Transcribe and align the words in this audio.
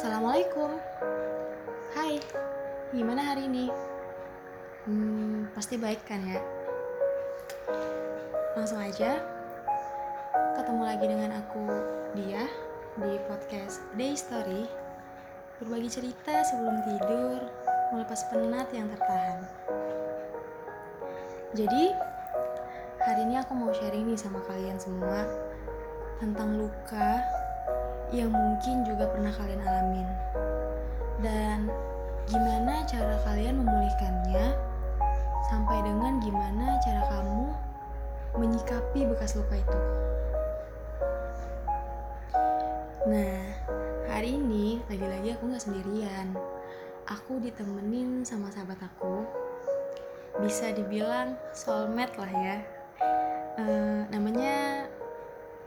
Assalamualaikum. 0.00 0.80
Hai, 1.92 2.16
gimana 2.88 3.20
hari 3.20 3.44
ini? 3.44 3.68
Hmm, 4.88 5.52
pasti 5.52 5.76
baik 5.76 6.00
kan 6.08 6.24
ya? 6.24 6.40
Langsung 8.56 8.80
aja, 8.80 9.20
ketemu 10.56 10.82
lagi 10.88 11.04
dengan 11.04 11.44
aku, 11.44 11.68
Dia, 12.16 12.48
di 12.96 13.20
podcast 13.28 13.84
Day 13.92 14.16
Story. 14.16 14.64
Berbagi 15.60 15.92
cerita 15.92 16.48
sebelum 16.48 16.80
tidur, 16.80 17.44
melepas 17.92 18.24
penat 18.32 18.72
yang 18.72 18.88
tertahan. 18.96 19.44
Jadi, 21.52 21.92
hari 23.04 23.28
ini 23.28 23.36
aku 23.36 23.52
mau 23.52 23.68
sharing 23.76 24.08
nih 24.08 24.16
sama 24.16 24.40
kalian 24.48 24.80
semua 24.80 25.28
tentang 26.24 26.56
luka 26.56 27.20
yang 28.10 28.34
mungkin 28.34 28.82
juga 28.82 29.06
pernah 29.06 29.30
kalian 29.30 29.62
alamin. 29.62 30.08
Dan 31.22 31.70
gimana 32.26 32.82
cara 32.86 33.14
kalian 33.22 33.62
memulihkannya 33.62 34.46
sampai 35.50 35.78
dengan 35.82 36.18
gimana 36.18 36.78
cara 36.82 37.02
kamu 37.06 37.44
menyikapi 38.38 39.06
bekas 39.10 39.38
luka 39.38 39.58
itu? 39.58 39.80
Nah 43.06 43.38
hari 44.10 44.38
ini 44.38 44.82
lagi-lagi 44.90 45.34
aku 45.38 45.50
nggak 45.50 45.64
sendirian. 45.64 46.34
Aku 47.10 47.42
ditemenin 47.42 48.22
sama 48.22 48.50
sahabat 48.54 48.78
aku. 48.82 49.26
Bisa 50.38 50.70
dibilang 50.70 51.34
soulmate 51.50 52.14
lah 52.18 52.32
ya. 52.32 52.56
Eh, 53.58 54.00
namanya 54.14 54.86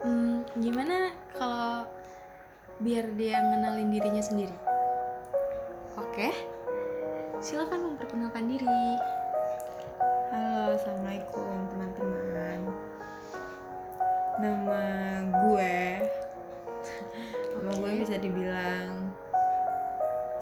hmm, 0.04 0.48
gimana 0.64 1.12
kalau 1.36 1.84
biar 2.82 3.06
dia 3.14 3.38
ngenalin 3.38 3.94
dirinya 3.94 4.24
sendiri. 4.24 4.56
Oke, 5.94 6.34
silakan 7.38 7.94
memperkenalkan 7.94 8.50
diri. 8.50 8.82
Halo, 10.34 10.74
assalamualaikum 10.74 11.70
teman-teman. 11.70 12.60
Nama 14.42 14.84
gue, 15.30 15.78
nama 17.62 17.72
gue 17.78 17.92
bisa 18.02 18.18
dibilang 18.18 19.14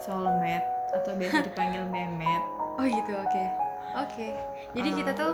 soulmate 0.00 0.64
atau 0.96 1.12
biasa 1.12 1.44
dipanggil 1.44 1.84
memet. 1.92 2.42
Oh 2.80 2.84
gitu, 2.88 3.12
oke, 3.12 3.44
oke. 4.00 4.28
Jadi 4.72 4.88
Oh. 4.88 4.96
kita 4.96 5.12
tuh 5.12 5.32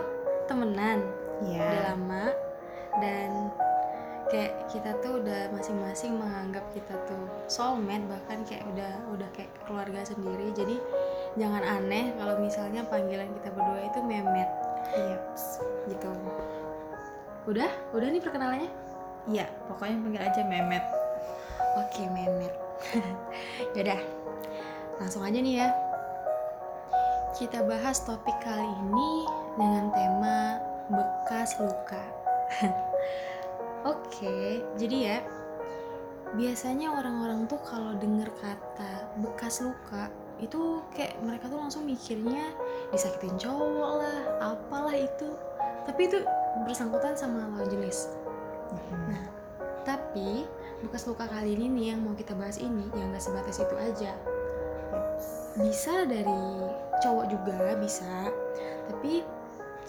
temenan 0.51 0.99
udah 1.39 1.55
Ya, 1.55 1.95
lama 1.95 2.35
dan 2.99 3.47
kayak 4.29 4.69
kita 4.69 4.93
tuh 5.01 5.19
udah 5.19 5.49
masing-masing 5.51 6.17
menganggap 6.21 6.65
kita 6.71 6.93
tuh 7.09 7.25
soulmate 7.49 8.05
bahkan 8.05 8.45
kayak 8.45 8.63
udah 8.73 8.93
udah 9.13 9.29
kayak 9.33 9.49
keluarga 9.65 10.05
sendiri. 10.05 10.53
Jadi 10.53 10.77
jangan 11.37 11.65
aneh 11.65 12.13
kalau 12.17 12.37
misalnya 12.37 12.85
panggilan 12.85 13.29
kita 13.41 13.49
berdua 13.53 13.81
itu 13.89 13.99
memet 14.05 14.49
iya, 14.95 15.17
gitu. 15.89 16.09
Udah, 17.49 17.69
udah 17.97 18.07
nih 18.07 18.21
perkenalannya. 18.21 18.71
iya. 19.29 19.49
Pokoknya 19.65 19.97
panggil 20.01 20.21
aja 20.21 20.41
memet. 20.45 20.85
Oke, 21.77 22.09
Memet. 22.09 22.53
Yaudah, 23.77 24.01
langsung 24.97 25.21
aja 25.21 25.37
nih 25.37 25.61
ya. 25.61 25.69
Kita 27.37 27.61
bahas 27.63 28.01
topik 28.03 28.35
kali 28.41 28.65
ini 28.65 29.29
dengan 29.55 29.93
tema 29.93 30.37
bekas 30.89 31.55
luka. 31.61 32.03
Oke, 33.89 34.61
jadi 34.77 34.97
ya, 35.01 35.17
biasanya 36.37 36.93
orang-orang 36.93 37.49
tuh 37.49 37.57
kalau 37.65 37.97
denger 37.97 38.29
kata 38.37 39.17
bekas 39.17 39.65
luka, 39.65 40.13
itu 40.37 40.85
kayak 40.93 41.17
mereka 41.25 41.49
tuh 41.49 41.57
langsung 41.57 41.89
mikirnya 41.89 42.53
disakitin 42.93 43.33
cowok 43.41 43.91
lah, 43.97 44.19
apalah 44.53 44.93
itu. 44.93 45.33
Tapi 45.89 46.05
itu 46.05 46.21
bersangkutan 46.69 47.17
sama 47.17 47.49
lawan 47.49 47.65
jenis. 47.65 48.13
Mm-mm. 48.69 49.09
Nah, 49.09 49.25
tapi 49.81 50.45
bekas 50.85 51.09
luka 51.09 51.25
kali 51.25 51.57
ini 51.57 51.65
nih 51.73 51.85
yang 51.97 52.05
mau 52.05 52.13
kita 52.13 52.37
bahas 52.37 52.61
ini 52.61 52.85
yang 52.93 53.09
gak 53.09 53.25
sebatas 53.25 53.57
itu 53.57 53.73
aja. 53.73 54.13
Bisa 55.57 56.05
dari 56.05 56.45
cowok 57.01 57.25
juga 57.25 57.73
bisa, 57.81 58.29
tapi 58.85 59.25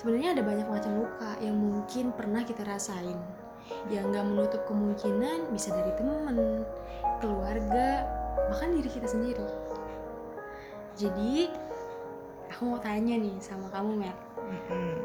sebenarnya 0.00 0.41
ada 0.41 0.43
banyak 0.43 0.69
macam 0.72 1.05
luka 1.05 1.37
yang 1.44 1.61
mungkin 1.61 2.17
pernah 2.17 2.49
kita 2.49 2.65
rasain. 2.65 3.40
Yang 3.88 4.04
gak 4.16 4.26
menutup 4.26 4.62
kemungkinan 4.66 5.50
bisa 5.54 5.70
dari 5.75 5.92
temen, 5.94 6.66
keluarga, 7.22 8.04
bahkan 8.50 8.75
diri 8.75 8.91
kita 8.91 9.06
sendiri. 9.06 9.47
Jadi, 10.98 11.48
aku 12.50 12.62
mau 12.76 12.81
tanya 12.82 13.14
nih 13.16 13.36
sama 13.41 13.70
kamu, 13.72 14.04
Mer. 14.04 14.16
Mm-mm. 14.50 14.98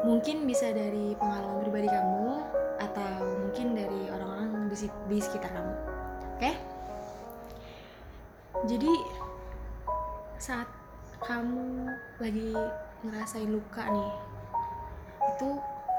mungkin 0.00 0.48
bisa 0.48 0.72
dari 0.72 1.12
pengalaman 1.20 1.60
pribadi 1.60 1.88
kamu 1.92 2.40
atau 2.80 3.12
mungkin 3.44 3.76
dari 3.76 4.08
orang-orang 4.08 4.72
di, 4.72 4.88
di 4.88 5.18
sekitar 5.20 5.52
kamu 5.52 5.74
oke 6.36 6.52
jadi 8.64 8.92
saat 10.40 10.68
kamu 11.20 11.84
lagi 12.16 12.56
ngerasain 13.04 13.52
luka 13.52 13.84
nih 13.84 14.12
itu 15.36 15.50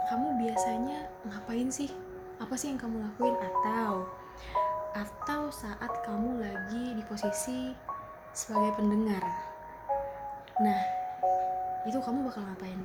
kamu 0.09 0.27
biasanya 0.41 1.05
ngapain 1.27 1.69
sih? 1.69 1.91
Apa 2.41 2.57
sih 2.57 2.73
yang 2.73 2.79
kamu 2.81 3.03
lakuin? 3.05 3.37
Atau 3.37 4.09
atau 4.91 5.47
saat 5.53 5.91
kamu 6.03 6.41
lagi 6.41 6.97
di 6.97 7.03
posisi 7.05 7.71
sebagai 8.33 8.79
pendengar? 8.79 9.23
Nah 10.59 10.81
itu 11.85 11.97
kamu 12.01 12.27
bakal 12.29 12.45
ngapain? 12.47 12.81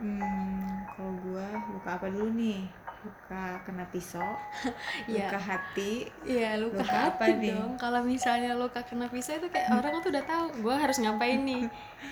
Hmm, 0.00 0.88
kalau 0.96 1.12
gue 1.20 1.46
luka 1.76 1.90
apa 1.96 2.06
dulu 2.08 2.32
nih? 2.32 2.64
Luka 3.00 3.64
kena 3.64 3.88
pisau, 3.88 4.20
Iya. 5.08 5.24
luka 5.24 5.40
hati, 5.40 6.04
Iya 6.20 6.60
luka, 6.60 6.84
Luka 6.84 6.98
apa 7.08 7.24
hati 7.24 7.40
nih? 7.40 7.56
dong. 7.56 7.72
Kalau 7.74 8.00
misalnya 8.02 8.52
luka 8.52 8.84
kena 8.84 9.08
pisau 9.08 9.34
itu 9.34 9.48
kayak 9.48 9.72
orang 9.80 9.98
tuh 9.98 10.12
udah 10.12 10.20
tahu 10.22 10.44
gue 10.60 10.74
harus 10.74 11.00
ngapain 11.00 11.40
nih. 11.40 11.64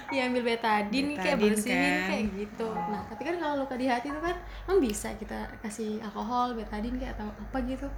Ya 0.09 0.25
ambil 0.25 0.49
betadin 0.49 1.13
kayak 1.13 1.37
Betadine 1.37 1.53
bersihin 1.53 1.77
kan. 1.77 2.09
kayak 2.09 2.25
gitu. 2.35 2.69
Nah 2.73 3.01
tapi 3.05 3.23
kan 3.23 3.37
kalau 3.37 3.55
luka 3.59 3.75
di 3.75 3.85
hati 3.85 4.09
itu 4.09 4.17
kan 4.19 4.37
emang 4.65 4.81
bisa 4.81 5.09
kita 5.15 5.39
kasih 5.61 6.01
alkohol, 6.01 6.57
betadin 6.57 6.97
kayak 6.97 7.13
atau 7.15 7.29
apa 7.29 7.59
gitu. 7.63 7.89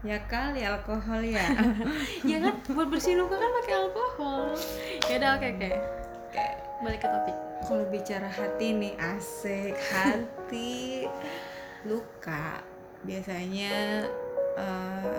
ya 0.00 0.18
kali 0.24 0.62
alkohol 0.62 1.18
ya. 1.20 1.42
ya 2.30 2.38
kan 2.40 2.54
buat 2.68 2.86
bersihin 2.88 3.18
luka 3.18 3.34
kan 3.34 3.50
pakai 3.52 3.74
alkohol. 3.76 4.58
Ya 5.06 5.14
udah 5.16 5.30
oke 5.34 5.48
oke. 5.54 5.70
Oke 6.24 6.44
balik 6.80 6.98
ke 6.98 7.08
topik. 7.08 7.36
kalau 7.60 7.84
bicara 7.88 8.26
hati 8.28 8.70
nih 8.72 8.94
asik 8.96 9.74
hati 9.90 11.06
luka. 11.86 12.62
Biasanya 13.06 14.06
eh, 14.58 15.18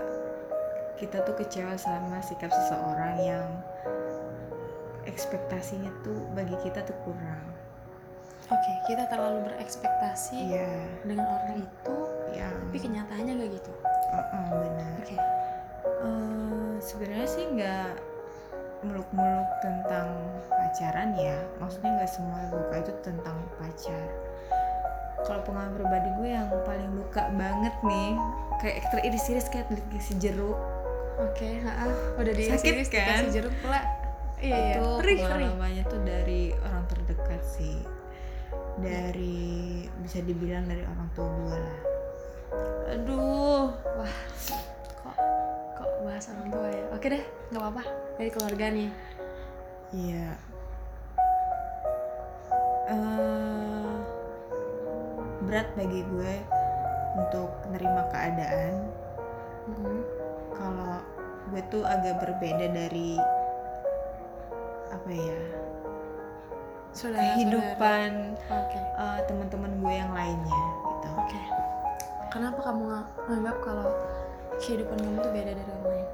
kita 1.00 1.24
tuh 1.24 1.36
kecewa 1.40 1.80
sama 1.80 2.20
sikap 2.20 2.52
seseorang 2.52 3.16
yang 3.24 3.48
ekspektasinya 5.08 5.90
tuh 6.04 6.20
bagi 6.36 6.56
kita 6.60 6.84
tuh 6.84 6.98
kurang. 7.08 7.48
Oke 8.50 8.72
kita 8.90 9.06
terlalu 9.08 9.46
berekspektasi 9.46 10.58
iya. 10.58 10.90
dengan 11.06 11.30
orang 11.30 11.64
itu, 11.64 11.98
yang 12.34 12.52
tapi 12.52 12.78
kenyataannya 12.82 13.34
nggak 13.38 13.52
gitu. 13.62 13.72
Uh-uh, 14.10 14.48
benar. 14.58 14.94
Oke. 15.06 15.18
Eh, 15.86 16.74
sebenarnya 16.82 17.28
sih 17.30 17.46
nggak 17.46 17.94
muluk-muluk 18.90 19.50
tentang 19.62 20.10
pacaran 20.50 21.14
ya. 21.14 21.38
Maksudnya 21.62 22.02
nggak 22.02 22.12
semua 22.12 22.42
luka 22.50 22.76
itu 22.82 22.94
tentang 23.06 23.38
pacar 23.62 24.29
kalau 25.28 25.42
pengalaman 25.44 25.76
pribadi 25.76 26.10
gue 26.20 26.30
yang 26.32 26.48
paling 26.64 26.90
luka 26.96 27.24
banget 27.36 27.76
nih 27.86 28.12
kayak 28.60 28.78
teriris-iris 28.92 29.48
kayak 29.52 29.68
dikasih 29.72 30.18
jeruk 30.20 30.60
Oke, 31.20 31.60
heeh. 31.60 31.92
udah 32.16 32.32
di 32.32 32.48
Sakit 32.48 32.88
kan? 32.88 33.28
dikasih 33.28 33.32
jeruk 33.36 33.54
pula. 33.60 33.84
Iya, 34.40 34.56
iya. 34.56 34.76
itu 34.80 34.88
Perih, 35.04 35.18
tuh 35.84 36.00
dari 36.08 36.42
orang 36.64 36.84
terdekat 36.88 37.42
sih 37.44 37.76
dari 38.80 39.84
bisa 40.00 40.24
dibilang 40.24 40.64
dari 40.64 40.88
orang 40.88 41.10
tua 41.12 41.28
gue 41.28 41.58
lah 41.60 41.80
aduh 42.90 43.68
Wah, 44.00 44.16
kok 44.96 45.16
kok 45.76 45.90
bahas 46.08 46.26
orang 46.32 46.48
tua 46.50 46.68
ya? 46.72 46.86
Oke 46.96 47.06
deh, 47.12 47.24
nggak 47.52 47.62
apa-apa. 47.62 47.84
Dari 48.18 48.30
keluarga 48.32 48.66
nih. 48.74 48.90
Iya. 49.94 50.34
Berat 55.50 55.66
bagi 55.74 56.06
gue 56.06 56.34
untuk 57.18 57.50
menerima 57.66 58.02
keadaan 58.08 58.74
Mhm. 59.66 59.98
kalau 60.52 61.02
gue 61.50 61.62
tuh 61.68 61.82
agak 61.82 62.22
berbeda 62.22 62.70
dari 62.70 63.18
apa 64.90 65.10
ya 65.10 65.42
Saudara, 66.92 67.34
kehidupan 67.34 68.12
saudara. 68.40 68.62
Oke. 68.62 68.78
eh, 68.78 69.20
teman-teman 69.26 69.72
gue 69.80 69.94
yang 69.96 70.12
lainnya 70.12 70.62
gitu. 70.84 71.08
Oke. 71.16 71.42
Kenapa 72.30 72.60
kamu 72.62 72.82
nga- 72.88 73.10
nganggap 73.26 73.58
kalau 73.62 73.90
kehidupan 74.56 74.98
kamu 74.98 75.18
tuh 75.20 75.32
beda 75.32 75.52
dari 75.52 75.64
orang 75.68 75.86
lain 75.88 76.08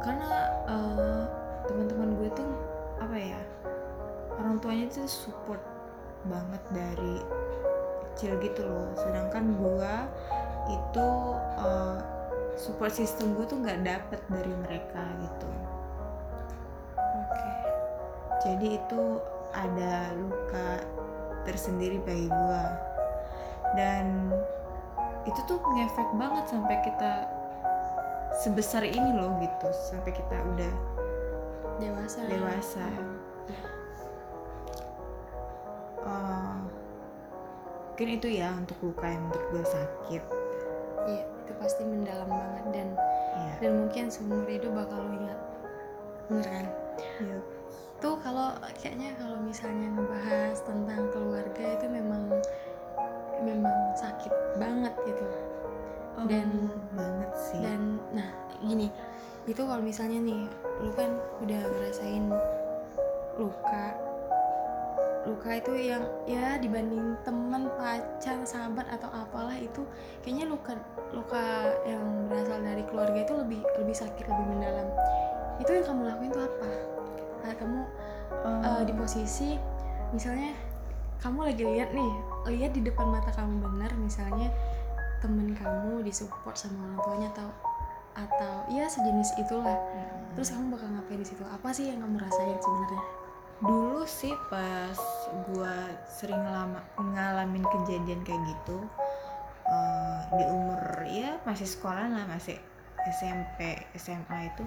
karena 0.00 0.30
eh, 0.68 1.22
teman-teman 1.64 2.08
gue 2.16 2.28
tuh 2.32 2.50
apa 2.98 3.16
ya 3.16 3.40
orang 4.32 4.58
tuanya 4.58 4.86
tuh 4.88 5.06
support 5.06 5.62
banget 6.24 6.62
dari 6.70 7.18
kecil 8.12 8.36
gitu 8.44 8.62
loh. 8.68 8.92
Sedangkan 8.96 9.56
gue 9.56 9.94
itu 10.70 11.08
eh, 11.58 11.98
support 12.56 12.92
system 12.92 13.34
gue 13.34 13.46
tuh 13.48 13.58
nggak 13.58 13.80
dapet 13.82 14.20
dari 14.28 14.52
mereka 14.68 15.02
gitu. 15.20 15.48
Oke. 16.96 17.52
Jadi 18.44 18.66
itu 18.76 19.02
ada 19.52 20.12
luka 20.16 20.80
tersendiri 21.42 21.98
bagi 22.06 22.30
gue 22.30 22.64
dan 23.74 24.30
itu 25.22 25.38
tuh 25.46 25.58
ngefek 25.58 26.10
banget 26.18 26.44
sampai 26.50 26.76
kita 26.82 27.26
sebesar 28.42 28.82
ini 28.84 29.10
loh 29.16 29.38
gitu. 29.40 29.68
Sampai 29.72 30.12
kita 30.12 30.36
udah 30.54 30.72
dewasa. 31.78 32.18
Dewasa. 32.26 32.84
Hmm. 32.84 33.16
Mungkin 37.92 38.08
itu 38.16 38.40
ya 38.40 38.48
untuk 38.56 38.80
luka 38.80 39.04
yang 39.04 39.20
menurut 39.28 39.46
gue 39.52 39.64
sakit. 39.68 40.22
Iya 41.04 41.24
itu 41.28 41.52
pasti 41.60 41.84
mendalam 41.84 42.24
banget 42.24 42.64
dan 42.72 42.88
ya 43.36 43.52
dan 43.60 43.72
mungkin 43.84 44.08
seumur 44.08 44.48
hidup 44.48 44.72
bakal 44.72 44.96
lo 44.96 45.12
ingat. 45.12 45.40
Bener 46.32 46.46
kan? 46.48 46.66
Iya. 47.20 47.36
tuh 48.00 48.16
kalau 48.24 48.56
kayaknya 48.80 49.12
kalau 49.20 49.36
misalnya 49.44 49.92
ngebahas 49.92 50.56
tentang 50.64 51.04
keluarga 51.12 51.64
itu 51.76 51.86
memang 51.92 52.32
memang 53.44 53.76
sakit 53.92 54.32
banget 54.56 54.96
gitu. 55.04 55.24
Oh, 56.16 56.24
Dan- 56.24 56.72
banget 56.96 57.30
sih. 57.36 57.60
dan 57.60 58.00
nah 58.16 58.32
gini 58.64 58.88
itu 59.44 59.60
kalau 59.68 59.84
misalnya 59.84 60.16
nih 60.16 60.48
lu 60.80 60.96
kan 60.96 61.12
udah 61.44 61.60
ngerasain 61.60 62.24
luka 63.36 63.84
luka 65.22 65.54
itu 65.54 65.72
yang 65.78 66.02
ya 66.26 66.58
dibanding 66.58 67.14
teman 67.22 67.70
pacar 67.78 68.42
sahabat 68.42 68.86
atau 68.90 69.06
apalah 69.14 69.54
itu 69.54 69.86
kayaknya 70.26 70.50
luka 70.50 70.74
luka 71.14 71.70
yang 71.86 72.26
berasal 72.26 72.58
dari 72.58 72.82
keluarga 72.90 73.22
itu 73.22 73.34
lebih 73.38 73.60
lebih 73.78 73.94
sakit 73.94 74.24
lebih 74.26 74.46
mendalam. 74.50 74.88
Itu 75.62 75.70
yang 75.70 75.86
kamu 75.86 76.02
lakuin 76.10 76.30
tuh 76.34 76.42
apa? 76.42 76.70
Kayak 77.42 77.58
kamu 77.62 77.80
Eh, 78.42 78.60
eh, 78.66 78.82
di 78.88 78.92
posisi 78.96 79.54
misalnya 80.10 80.50
kamu 81.22 81.52
lagi 81.54 81.62
lihat 81.62 81.94
nih 81.94 82.12
lihat 82.50 82.72
di 82.74 82.82
depan 82.82 83.06
mata 83.06 83.30
kamu 83.30 83.62
benar 83.62 83.94
misalnya 83.94 84.50
temen 85.22 85.54
kamu 85.54 86.02
disupport 86.02 86.58
sama 86.58 86.90
orang 86.90 86.98
tuanya 87.06 87.28
atau 87.38 87.48
atau 88.12 88.54
ya 88.68 88.84
sejenis 88.90 89.40
itulah. 89.40 89.72
Mm. 89.72 90.36
terus 90.36 90.52
kamu 90.52 90.74
bakal 90.74 90.88
ngapain 90.90 91.20
di 91.22 91.28
situ? 91.28 91.44
Apa 91.46 91.70
sih 91.72 91.88
yang 91.88 92.02
kamu 92.02 92.18
rasain 92.18 92.58
sebenarnya 92.58 93.02
dulu 93.62 94.02
sih 94.02 94.34
pas 94.50 94.98
gue 95.46 95.76
sering 96.10 96.42
lama 96.42 96.82
ngalamin 96.98 97.62
kejadian 97.62 98.20
kayak 98.26 98.42
gitu 98.42 98.78
eh, 99.64 100.20
di 100.34 100.44
umur 100.50 100.82
ya 101.06 101.38
masih 101.46 101.70
sekolah 101.70 102.10
lah 102.10 102.26
masih 102.26 102.58
SMP 103.06 103.86
SMA 103.94 104.50
itu 104.50 104.64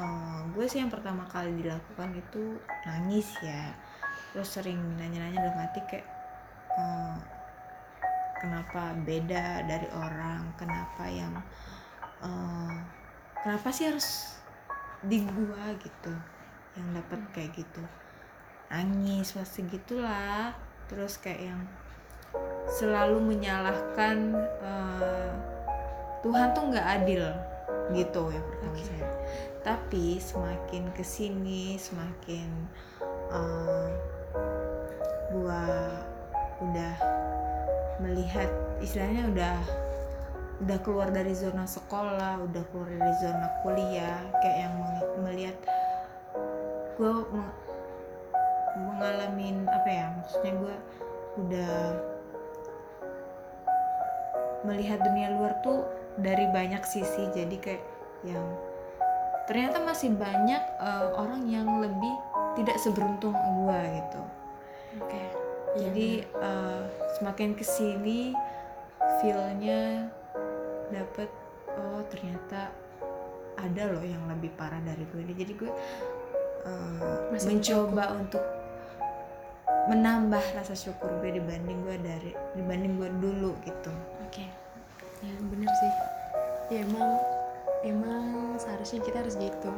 eh, 0.00 0.40
gue 0.56 0.64
sih 0.64 0.80
yang 0.80 0.88
pertama 0.88 1.28
kali 1.28 1.52
dilakukan 1.60 2.16
itu 2.16 2.56
nangis 2.88 3.28
ya. 3.44 3.76
Terus 4.30 4.46
sering 4.46 4.78
nanya-nanya 4.94 5.42
dalam 5.42 5.58
hati 5.58 5.80
kayak 5.90 6.06
eh, 6.72 7.16
kenapa 8.40 8.96
beda 9.04 9.68
dari 9.68 9.88
orang 9.92 10.48
kenapa 10.56 11.04
yang 11.04 11.34
eh, 12.24 12.74
kenapa 13.44 13.68
sih 13.68 13.92
harus 13.92 14.40
di 15.04 15.24
gua 15.24 15.72
gitu 15.80 16.12
yang 16.78 16.88
dapat 16.94 17.20
kayak 17.34 17.50
gitu. 17.58 17.82
Nangis 18.70 19.34
pasti 19.34 19.66
gitulah 19.66 20.54
terus 20.86 21.18
kayak 21.18 21.54
yang 21.54 21.62
selalu 22.70 23.18
menyalahkan 23.18 24.38
eh, 24.62 25.30
Tuhan 26.22 26.54
tuh 26.54 26.64
nggak 26.70 26.88
adil 27.02 27.24
gitu 27.90 28.30
ya 28.30 28.40
pertama 28.42 28.74
Oke. 28.74 28.86
saya. 28.86 29.08
Tapi 29.60 30.04
semakin 30.22 30.84
ke 30.94 31.02
sini 31.02 31.74
semakin 31.74 32.48
eh, 33.34 33.88
gua 35.34 35.64
udah 36.60 36.94
melihat 38.00 38.48
istilahnya 38.80 39.28
udah 39.32 39.56
udah 40.60 40.78
keluar 40.84 41.08
dari 41.08 41.32
zona 41.32 41.64
sekolah 41.64 42.36
udah 42.44 42.62
keluar 42.68 42.88
dari 42.92 43.14
zona 43.16 43.48
kuliah 43.64 44.20
kayak 44.44 44.68
yang 44.68 44.74
melihat 45.24 45.56
gue 47.00 47.12
mengalami 48.76 49.56
apa 49.64 49.88
ya 49.88 50.06
maksudnya 50.20 50.52
gue 50.52 50.76
udah 51.40 51.74
melihat 54.68 55.00
dunia 55.00 55.32
luar 55.40 55.56
tuh 55.64 55.88
dari 56.20 56.44
banyak 56.52 56.84
sisi. 56.84 57.32
Jadi 57.32 57.56
kayak 57.56 57.80
yang 58.28 58.44
ternyata 59.48 59.80
masih 59.80 60.12
banyak 60.12 60.60
eh, 60.60 61.08
orang 61.16 61.48
yang 61.48 61.80
lebih 61.80 62.14
tidak 62.60 62.76
seberuntung 62.76 63.32
gue 63.32 63.80
gitu. 63.96 64.22
Oke. 65.00 65.22
Jadi 65.80 66.08
eh, 66.28 66.82
semakin 67.16 67.56
ke 67.56 67.64
sini 67.64 68.36
feelnya 69.24 70.12
dapet 70.92 71.32
oh 71.80 72.04
ternyata 72.12 72.68
ada 73.60 73.82
loh 73.92 74.04
yang 74.04 74.24
lebih 74.28 74.50
parah 74.56 74.80
dari 74.80 75.04
gue 75.04 75.22
jadi 75.36 75.52
gue 75.52 75.70
eh, 76.66 77.28
Masih 77.30 77.56
mencoba 77.56 78.04
untuk 78.16 78.44
menambah 79.88 80.44
rasa 80.54 80.76
syukur 80.76 81.10
gue 81.18 81.40
dibanding 81.40 81.82
gue 81.82 81.96
dari 81.98 82.30
dibanding 82.54 83.00
gue 83.00 83.10
dulu 83.18 83.56
gitu. 83.64 83.92
Oke. 84.28 84.46
Ya 85.24 85.34
bener 85.40 85.70
sih. 85.70 85.92
Ya 86.70 86.78
emang 86.86 87.10
emang 87.82 88.24
seharusnya 88.60 89.00
kita 89.02 89.24
harus 89.24 89.34
gitu. 89.40 89.72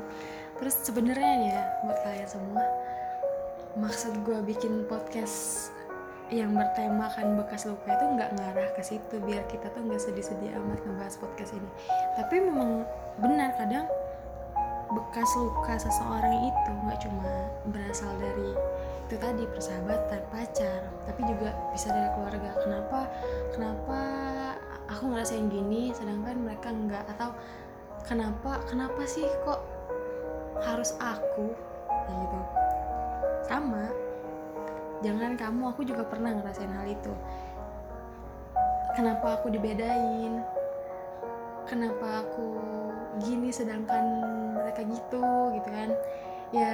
Terus 0.59 0.75
sebenarnya 0.85 1.33
nih 1.39 1.51
ya 1.55 1.63
buat 1.87 1.99
kalian 2.05 2.29
semua 2.29 2.65
maksud 3.73 4.13
gue 4.29 4.37
bikin 4.45 4.85
podcast 4.85 5.73
yang 6.29 6.53
bertemakan 6.57 7.37
bekas 7.41 7.69
luka 7.69 7.93
itu 7.93 8.05
nggak 8.17 8.31
ngarah 8.37 8.71
ke 8.73 8.83
situ 8.85 9.17
biar 9.21 9.45
kita 9.53 9.69
tuh 9.73 9.85
nggak 9.85 10.01
sedih-sedih 10.01 10.53
amat 10.61 10.81
ngebahas 10.85 11.17
podcast 11.21 11.53
ini. 11.57 11.71
Tapi 12.17 12.37
memang 12.41 12.85
benar 13.21 13.53
kadang 13.57 13.89
bekas 14.93 15.31
luka 15.41 15.75
seseorang 15.81 16.53
itu 16.53 16.71
nggak 16.85 17.01
cuma 17.01 17.33
berasal 17.73 18.13
dari 18.21 18.53
itu 19.09 19.21
tadi 19.21 19.45
persahabatan 19.45 20.25
pacar 20.33 20.89
tapi 21.05 21.21
juga 21.29 21.53
bisa 21.73 21.93
dari 21.93 22.09
keluarga. 22.17 22.51
Kenapa 22.65 23.01
kenapa 23.53 24.01
aku 24.89 25.13
ngerasain 25.13 25.53
gini 25.53 25.93
sedangkan 25.93 26.41
mereka 26.41 26.73
nggak? 26.73 27.05
Atau 27.17 27.37
kenapa 28.09 28.65
kenapa 28.69 29.05
sih 29.05 29.29
kok 29.45 29.61
harus 30.65 30.97
aku? 30.97 31.53
Kayak 32.09 32.17
gitu. 32.25 32.39
Sama 33.49 33.85
jangan 35.05 35.37
kamu 35.37 35.63
aku 35.77 35.85
juga 35.85 36.09
pernah 36.09 36.33
ngerasain 36.33 36.73
hal 36.73 36.89
itu. 36.89 37.13
Kenapa 38.97 39.41
aku 39.41 39.53
dibedain? 39.53 40.41
Kenapa 41.69 42.25
aku 42.25 42.61
gini 43.21 43.53
sedangkan 43.53 44.05
mereka 44.73 44.89
gitu 44.89 45.29
gitu 45.53 45.69
kan. 45.69 45.91
Ya 46.57 46.73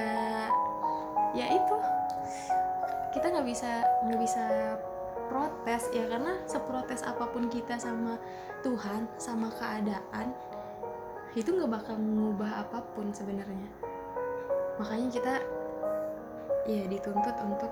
ya 1.35 1.45
itu. 1.51 1.75
Kita 3.11 3.25
nggak 3.27 3.47
bisa 3.47 3.83
nggak 4.07 4.19
bisa 4.23 4.45
protes 5.27 5.83
ya 5.91 6.07
karena 6.07 6.39
seprotes 6.47 7.03
apa 7.03 7.27
pun 7.29 7.51
kita 7.51 7.75
sama 7.75 8.17
Tuhan 8.65 9.05
sama 9.21 9.51
keadaan 9.53 10.33
itu 11.37 11.53
nggak 11.53 11.69
bakal 11.69 11.99
mengubah 11.99 12.63
apa 12.63 12.79
pun 12.95 13.11
sebenarnya. 13.11 13.67
Makanya 14.79 15.09
kita 15.11 15.33
ya 16.65 16.87
dituntut 16.87 17.35
untuk 17.43 17.71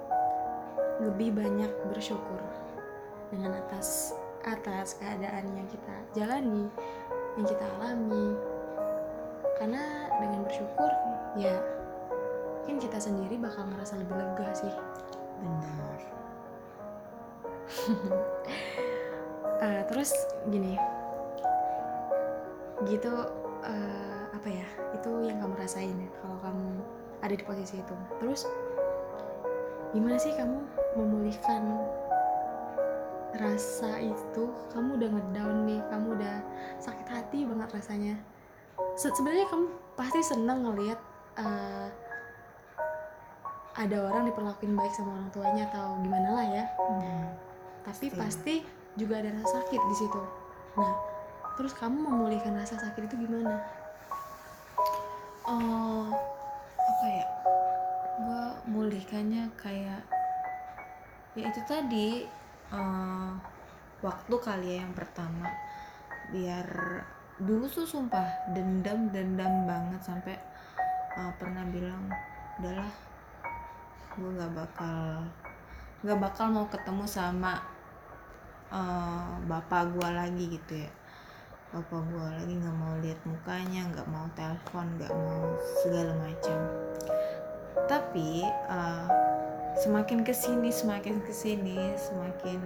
lebih 1.00 1.32
banyak 1.40 1.72
bersyukur 1.88 2.42
dengan 3.32 3.56
atas 3.56 4.12
atas 4.44 4.98
keadaan 5.00 5.46
yang 5.56 5.68
kita 5.72 5.96
jalani 6.14 6.68
yang 7.40 7.48
kita 7.48 7.66
alami. 7.80 8.36
Karena 9.58 9.97
dengan 10.22 10.42
bersyukur 10.46 10.92
ya 11.38 11.56
mungkin 12.68 12.84
kita 12.84 13.00
sendiri 13.00 13.40
bakal 13.40 13.64
ngerasa 13.72 13.96
lebih 13.96 14.16
lega 14.20 14.48
sih. 14.52 14.74
Benar. 15.40 16.00
Eh, 19.58 19.82
terus 19.90 20.14
gini 20.54 20.78
gitu 22.86 23.10
eh, 23.66 24.22
apa 24.30 24.46
ya 24.46 24.70
itu 24.94 25.10
yang 25.26 25.42
kamu 25.42 25.58
rasain 25.58 25.98
ya 25.98 26.10
kalau 26.22 26.38
kamu 26.46 26.78
ada 27.26 27.34
di 27.34 27.42
posisi 27.42 27.82
itu. 27.82 27.96
Terus 28.22 28.46
gimana 29.98 30.22
sih 30.22 30.30
kamu 30.38 30.62
memulihkan 30.94 31.74
rasa 33.34 33.98
itu? 33.98 34.46
Kamu 34.78 35.02
udah 35.02 35.10
ngedown 35.10 35.66
nih 35.66 35.82
kamu 35.90 36.08
udah 36.22 36.36
sakit 36.78 37.08
hati 37.10 37.50
banget 37.50 37.82
rasanya. 37.82 38.16
Se- 38.94 39.10
sebenarnya 39.18 39.50
kamu 39.50 39.74
pasti 39.98 40.22
seneng 40.22 40.62
ngelihat 40.62 41.00
eh, 41.36 41.88
ada 43.74 43.98
orang 44.04 44.26
diperlakuin 44.26 44.74
baik 44.74 44.90
sama 44.92 45.14
orang 45.14 45.30
tuanya 45.30 45.64
atau 45.68 45.98
gimana 46.00 46.30
lah 46.32 46.46
ya 46.48 46.64
Hmm. 46.80 47.30
tapi 47.84 48.10
Pasti. 48.10 48.18
pasti 48.18 48.56
juga 48.96 49.20
ada 49.20 49.30
rasa 49.32 49.60
sakit 49.60 49.82
di 49.82 49.96
situ 49.96 50.22
nah 50.74 50.94
terus 51.54 51.74
kamu 51.74 51.98
memulihkan 52.00 52.54
rasa 52.54 52.78
sakit 52.78 53.06
itu 53.06 53.18
gimana 53.20 53.58
Oh, 55.48 56.12
apa 56.76 57.08
ya? 57.08 57.24
Gue 58.20 58.44
mulihkannya 58.68 59.48
kayak 59.56 60.04
ya 61.34 61.44
itu 61.48 61.62
tadi 61.64 62.28
eh, 62.68 63.32
waktu 64.00 64.36
kali 64.36 64.76
ya 64.76 64.84
yang 64.84 64.92
pertama 64.92 65.48
biar 66.28 66.68
dulu 67.38 67.70
tuh 67.70 67.86
sumpah 67.86 68.26
dendam 68.58 69.14
dendam 69.14 69.70
banget 69.70 70.02
sampai 70.02 70.36
eh, 71.18 71.32
pernah 71.38 71.62
bilang 71.70 72.10
udahlah 72.58 72.92
gue 74.18 74.30
nggak 74.34 74.54
bakal 74.58 75.22
nggak 76.02 76.20
bakal 76.22 76.46
mau 76.50 76.66
ketemu 76.66 77.06
sama 77.06 77.62
eh, 78.74 79.32
bapak 79.46 79.94
gue 79.94 80.10
lagi 80.10 80.46
gitu 80.58 80.74
ya. 80.86 80.92
Bapak 81.68 82.00
gue 82.00 82.28
lagi 82.32 82.54
nggak 82.64 82.78
mau 82.80 82.96
lihat 83.04 83.20
mukanya 83.28 83.92
nggak 83.92 84.08
mau 84.08 84.26
telepon 84.34 84.88
nggak 84.98 85.12
mau 85.12 85.52
segala 85.84 86.16
macam. 86.16 86.58
Tapi 87.92 88.44
uh, 88.68 89.08
semakin 89.80 90.26
ke 90.26 90.34
sini 90.34 90.74
semakin 90.74 91.22
ke 91.22 91.32
sini 91.32 91.96
semakin 91.96 92.60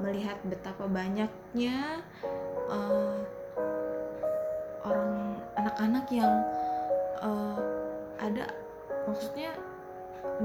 melihat 0.00 0.38
betapa 0.48 0.88
banyaknya 0.88 2.02
uh, 2.70 3.13
anak-anak 5.74 6.06
yang 6.14 6.34
uh, 7.18 7.58
ada 8.22 8.46
maksudnya 9.10 9.50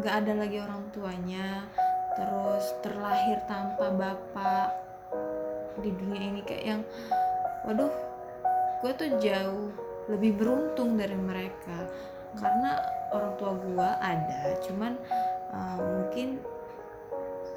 nggak 0.01 0.25
ada 0.25 0.33
lagi 0.41 0.57
orang 0.57 0.83
tuanya 0.89 1.69
terus 2.17 2.65
terlahir 2.81 3.37
tanpa 3.45 3.93
bapak 3.93 4.73
di 5.85 5.93
dunia 5.93 6.33
ini 6.33 6.41
kayak 6.41 6.65
yang 6.65 6.81
waduh 7.63 7.93
gue 8.81 8.91
tuh 8.97 9.09
jauh 9.21 9.69
lebih 10.09 10.41
beruntung 10.41 10.97
dari 10.97 11.13
mereka. 11.13 11.85
Karena 12.33 12.81
orang 13.13 13.33
tua 13.37 13.53
gue 13.57 13.89
ada 14.01 14.41
cuman 14.65 14.93
uh, 15.53 15.77
mungkin 15.77 16.41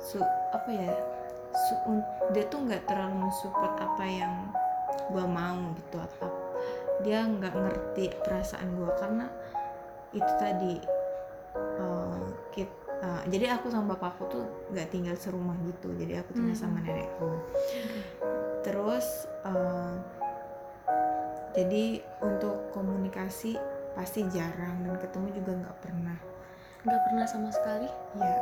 su 0.01 0.21
apa 0.53 0.71
ya 0.73 0.93
su- 1.53 2.05
dia 2.37 2.45
tuh 2.53 2.69
nggak 2.69 2.85
terlalu 2.85 3.29
mensupport 3.29 3.75
apa 3.81 4.05
yang 4.05 4.35
gue 5.13 5.25
mau 5.29 5.61
gitu 5.77 5.97
atau 6.01 6.42
dia 7.03 7.23
nggak 7.23 7.55
ngerti 7.55 8.11
perasaan 8.23 8.75
gue 8.75 8.91
karena 8.97 9.27
itu 10.13 10.33
tadi 10.39 10.75
uh, 11.79 12.23
kit- 12.51 12.83
uh, 13.03 13.23
jadi 13.27 13.59
aku 13.59 13.69
sama 13.69 13.95
bapakku 13.95 14.29
tuh 14.29 14.45
nggak 14.71 14.89
tinggal 14.89 15.17
serumah 15.17 15.57
gitu 15.67 15.91
jadi 15.97 16.23
aku 16.23 16.35
tinggal 16.35 16.57
sama 16.57 16.79
Hmm. 16.79 16.87
nenekku 16.87 17.31
terus 18.63 19.07
uh, 19.43 19.99
jadi 21.53 22.01
untuk 22.25 22.73
komunikasi 22.73 23.61
pasti 23.93 24.25
jarang 24.33 24.89
dan 24.89 24.97
ketemu 24.97 25.37
juga 25.37 25.53
nggak 25.53 25.77
pernah. 25.85 26.17
Nggak 26.81 27.01
pernah 27.05 27.27
sama 27.29 27.53
sekali? 27.53 27.89
Ya 28.17 28.35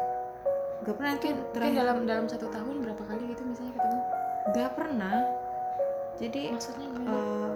nggak 0.81 0.95
pernah 0.97 1.13
mungkin 1.13 1.35
mungkin 1.37 1.53
terakhir 1.53 1.77
dalam 1.77 1.99
dalam 2.07 2.27
satu 2.31 2.47
tahun 2.49 2.75
berapa 2.81 3.03
kali 3.05 3.23
gitu 3.35 3.43
misalnya 3.45 3.73
ketemu? 3.75 4.01
Nggak 4.55 4.71
pernah. 4.79 5.17
Jadi 6.23 6.43
maksudnya 6.55 6.87
gimana? 6.87 7.11
eh, 7.11 7.51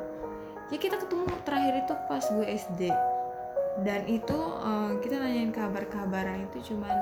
ya 0.72 0.76
kita 0.80 0.96
ketemu 0.96 1.28
terakhir 1.44 1.74
itu 1.84 1.94
pas 2.08 2.24
gue 2.24 2.46
SD 2.46 2.80
dan 3.82 4.00
itu 4.06 4.38
eh, 4.62 4.92
kita 5.02 5.16
nanyain 5.18 5.50
kabar-kabaran 5.50 6.46
itu 6.52 6.72
cuman 6.72 6.96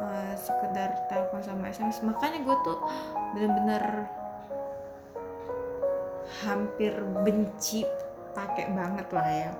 eh, 0.00 0.34
sekedar 0.34 0.96
telepon 1.06 1.44
sama 1.44 1.70
SMS 1.70 2.00
makanya 2.02 2.40
gue 2.42 2.56
tuh 2.64 2.78
bener-bener 3.36 4.08
hampir 6.40 6.94
benci 7.26 7.84
pakai 8.32 8.72
banget 8.72 9.08
lah 9.12 9.28
ya 9.28 9.52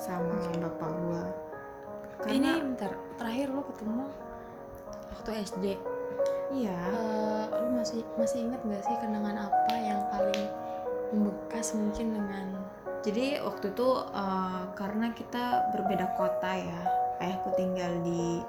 sama 0.00 0.40
bapak 0.56 0.90
gue. 0.90 1.22
Ini 2.24 2.40
karena 2.40 2.64
bentar 2.64 2.92
terakhir 3.20 3.48
lo 3.52 3.62
ketemu 3.68 4.04
waktu 5.12 5.30
SD 5.44 5.64
iya. 6.56 6.80
Eh, 6.88 7.44
lo 7.52 7.68
masih 7.76 8.02
masih 8.16 8.48
inget 8.48 8.60
gak 8.64 8.82
sih 8.84 8.96
kenangan 9.00 9.48
apa 9.48 9.74
yang 9.76 10.00
paling 10.08 10.48
membekas 11.10 11.74
mungkin 11.74 12.16
dengan 12.16 12.46
Jadi 13.00 13.40
waktu 13.40 13.72
itu 13.72 13.88
eh, 14.12 14.62
karena 14.76 15.08
kita 15.16 15.72
berbeda 15.72 16.20
kota 16.20 16.52
ya, 16.52 16.80
ayahku 17.24 17.48
tinggal 17.56 17.88
di 18.04 18.44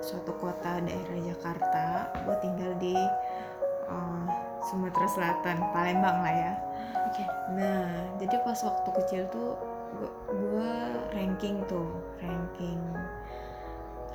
suatu 0.00 0.32
kota 0.40 0.80
daerah 0.80 1.18
Jakarta, 1.20 2.08
gue 2.24 2.36
tinggal 2.40 2.72
di 2.80 2.96
eh, 3.86 4.24
Sumatera 4.64 5.08
Selatan, 5.12 5.60
Palembang 5.76 6.24
lah 6.24 6.34
ya. 6.34 6.54
oke 7.04 7.24
Nah, 7.52 8.16
jadi 8.16 8.40
pas 8.40 8.56
waktu 8.64 8.88
kecil 8.96 9.22
tuh 9.28 9.60
gue 10.32 10.72
ranking 11.12 11.60
tuh, 11.68 12.00
ranking 12.24 12.80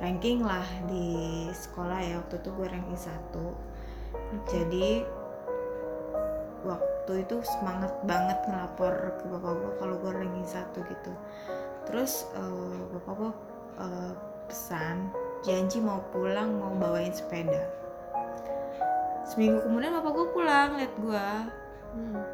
ranking 0.02 0.42
lah 0.42 0.66
di 0.90 1.46
sekolah 1.54 2.02
ya 2.02 2.18
waktu 2.18 2.34
itu 2.42 2.50
gue 2.50 2.66
ranking 2.66 2.98
satu. 2.98 3.54
Jadi 4.50 5.06
waktu 6.66 6.91
itu 7.10 7.42
semangat 7.42 7.90
banget 8.06 8.38
ngelapor 8.46 8.94
ke 9.18 9.24
bapak 9.26 9.52
gue 9.58 9.72
kalau 9.82 9.94
gue 9.98 10.12
ranking 10.14 10.46
satu 10.46 10.86
gitu. 10.86 11.12
Terus 11.90 12.30
eh, 12.32 12.78
bapak 12.94 13.14
gue 13.18 13.32
eh, 13.80 14.12
pesan 14.46 15.10
janji 15.42 15.82
mau 15.82 15.98
pulang 16.14 16.54
mau 16.54 16.70
bawain 16.78 17.10
sepeda. 17.10 17.66
Seminggu 19.24 19.62
kemudian 19.62 19.94
bapak 19.94 20.12
gue 20.12 20.26
pulang 20.30 20.68
liat 20.78 20.94
gue 20.96 21.28
Hmm. 21.92 22.24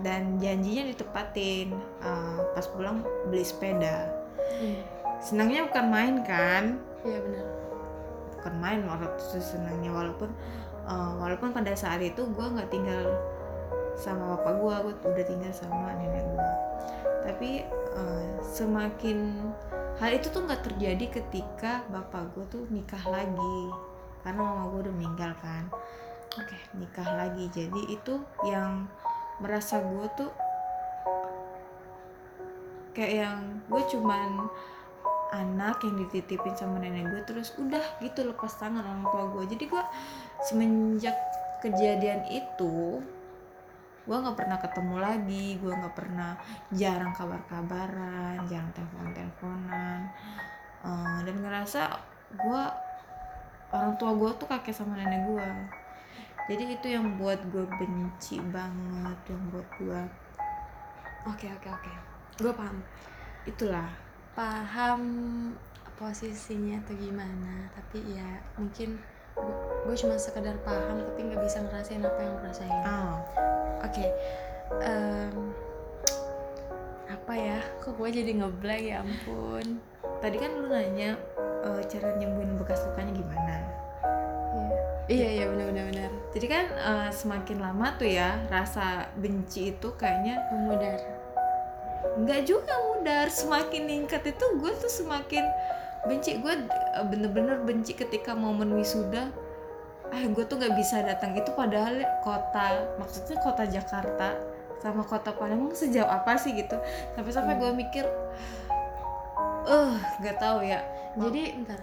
dan 0.00 0.40
janjinya 0.40 0.88
ditepatin 0.88 1.76
Eh, 2.00 2.40
pas 2.56 2.64
pulang 2.64 3.04
beli 3.28 3.44
sepeda 3.44 4.08
Hmm. 4.56 4.80
senangnya 5.20 5.68
bukan 5.68 5.86
main 5.92 6.16
kan 6.24 6.80
iya 7.04 7.20
benar 7.20 7.44
bukan 8.32 8.54
main 8.56 8.80
waktu 8.88 9.20
itu 9.20 9.36
senangnya 9.42 9.92
walaupun 9.92 10.32
eh, 10.86 11.12
walaupun 11.18 11.50
pada 11.50 11.74
saat 11.74 12.00
itu 12.02 12.22
gue 12.22 12.46
nggak 12.46 12.70
tinggal 12.70 13.10
sama 13.96 14.36
bapak 14.36 14.54
gue 14.60 14.74
gue 14.92 15.10
udah 15.10 15.26
tinggal 15.26 15.52
sama 15.52 15.96
nenek 15.98 16.24
gue 16.24 16.50
tapi 17.26 17.50
eh, 17.96 18.28
semakin 18.40 19.50
hal 19.96 20.10
itu 20.12 20.28
tuh 20.28 20.44
nggak 20.44 20.62
terjadi 20.62 21.20
ketika 21.20 21.82
bapak 21.88 22.30
gue 22.36 22.44
tuh 22.52 22.64
nikah 22.68 23.00
lagi. 23.08 23.58
Karena 24.22 24.40
mama 24.42 24.70
gue 24.70 24.80
udah 24.86 24.94
meninggal 24.94 25.32
kan. 25.40 25.66
Oke 26.36 26.56
nikah 26.76 27.08
lagi. 27.16 27.48
Jadi 27.50 27.82
itu 27.90 28.20
yang 28.44 28.86
merasa 29.40 29.80
gue 29.80 30.06
tuh 30.16 30.30
kayak 32.96 33.12
yang 33.26 33.40
gue 33.68 33.82
cuman 33.92 34.48
anak 35.36 35.84
yang 35.84 36.00
dititipin 36.06 36.56
sama 36.56 36.80
nenek 36.80 37.12
gue 37.12 37.22
terus 37.28 37.52
udah 37.60 37.82
gitu 38.00 38.24
lepas 38.24 38.56
tangan 38.56 38.80
orang 38.80 39.04
tua 39.04 39.24
gue 39.36 39.44
jadi 39.52 39.64
gue 39.68 39.84
semenjak 40.44 41.16
kejadian 41.64 42.26
itu 42.28 43.00
gue 44.06 44.14
nggak 44.14 44.38
pernah 44.38 44.58
ketemu 44.62 44.96
lagi. 45.02 45.46
Gue 45.58 45.72
nggak 45.74 45.96
pernah 45.98 46.38
jarang 46.70 47.10
kabar-kabaran 47.10 48.38
jarang 48.46 48.70
telepon-teleponan. 48.76 50.00
Eh, 50.86 51.18
dan 51.26 51.36
ngerasa 51.42 51.82
gue 52.36 52.62
orang 53.74 53.92
tua 53.98 54.14
gue 54.14 54.30
tuh 54.38 54.46
kakek 54.46 54.70
sama 54.70 54.94
nenek 54.94 55.26
gue 55.26 55.50
jadi 56.46 56.78
itu 56.78 56.86
yang 56.86 57.18
buat 57.18 57.42
gue 57.50 57.66
benci 57.66 58.38
banget 58.54 59.18
yang 59.26 59.42
buat 59.50 59.68
gue 59.82 60.00
oke 61.26 61.46
oke 61.58 61.68
oke. 61.74 61.92
Gue 62.38 62.52
paham. 62.54 62.78
Itulah. 63.42 63.90
Paham 64.38 65.00
posisinya 65.96 66.76
atau 66.84 66.94
gimana 66.94 67.72
tapi 67.72 68.04
ya 68.04 68.28
mungkin 68.60 69.00
gue 69.82 69.94
cuma 69.96 70.16
sekedar 70.16 70.56
paham 70.60 70.98
tapi 71.04 71.20
nggak 71.24 71.40
bisa 71.40 71.60
ngerasain 71.60 72.00
apa 72.00 72.18
yang 72.18 72.32
gue 72.34 72.44
rasain 72.44 72.72
ah 72.82 73.20
Oke, 73.78 74.08
em, 74.82 75.52
apa 77.06 77.32
ya? 77.32 77.60
Kok 77.78 77.94
gue 77.94 78.08
jadi 78.10 78.32
ngeblank 78.34 78.82
ya 78.82 78.98
ampun. 78.98 79.78
tadi 80.18 80.36
kan 80.36 80.50
lu 80.50 80.66
nanya 80.66 81.14
eh, 81.62 81.82
cara 81.86 82.16
nyembuhin 82.16 82.56
bekas 82.56 82.82
lukanya 82.82 83.12
gimana 83.14 83.56
Iya, 85.06 85.28
iya 85.30 85.44
benar 85.46 85.70
benar 85.70 85.84
benar. 85.86 86.10
jadi 86.34 86.46
kan 86.48 86.64
eh, 86.72 87.10
semakin 87.14 87.58
lama 87.62 87.94
tuh 87.94 88.10
ya 88.10 88.42
rasa 88.48 89.06
benci 89.14 89.70
itu 89.70 89.88
kayaknya 89.94 90.42
Memudar. 90.50 90.98
nggak 92.16 92.42
juga 92.42 92.74
mudar 92.90 93.30
semakin 93.30 93.86
ningkat 93.86 94.26
itu 94.26 94.44
gue 94.56 94.72
tuh 94.74 94.90
semakin 94.90 95.46
benci. 96.06 96.38
Gue 96.40 96.54
eh, 96.66 97.04
bener-bener 97.06 97.60
benci 97.62 97.92
ketika 97.92 98.32
momen 98.32 98.72
wisuda. 98.74 99.30
Ah 100.08 100.22
gue 100.22 100.44
tuh 100.46 100.56
nggak 100.58 100.74
bisa 100.78 101.02
datang. 101.02 101.34
Itu 101.34 101.52
padahal 101.52 102.00
kota 102.22 102.96
maksudnya 102.96 103.36
kota 103.42 103.66
Jakarta 103.66 104.38
sama 104.78 105.02
kota 105.02 105.34
Palembang 105.34 105.74
sejauh 105.74 106.06
apa 106.06 106.38
sih 106.38 106.54
gitu. 106.54 106.78
Sampai-sampai 107.18 107.54
Hmm. 107.56 107.62
gue 107.62 107.70
mikir 107.84 108.04
eh 109.66 109.92
nggak 110.22 110.36
tahu 110.38 110.62
ya. 110.62 110.80
Jadi 111.18 111.42
bentar. 111.58 111.80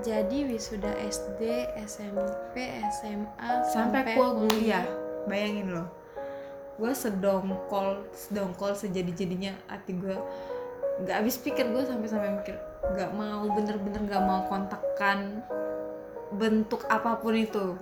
Jadi 0.00 0.48
wisuda 0.48 0.88
SD, 1.04 1.68
SMP, 1.84 2.56
SMA 2.88 3.50
sampai 3.68 4.16
gua 4.16 4.32
kuliah. 4.40 4.82
bayangin 5.28 5.76
loh. 5.76 5.86
Gue 6.80 6.96
sedongkol 6.96 8.08
sedongkol 8.16 8.72
sejadi 8.72 9.12
jadinya 9.12 9.52
hati 9.68 9.92
gue 9.92 10.16
nggak 11.00 11.16
habis 11.24 11.40
pikir 11.40 11.72
gue 11.72 11.82
sampai 11.88 12.08
sampai 12.08 12.30
mikir 12.36 12.56
nggak 12.82 13.10
mau 13.16 13.48
bener-bener 13.48 14.00
nggak 14.04 14.22
mau 14.22 14.44
kontakkan 14.50 15.40
bentuk 16.36 16.84
apa 16.92 17.16
pun 17.20 17.32
itu. 17.36 17.76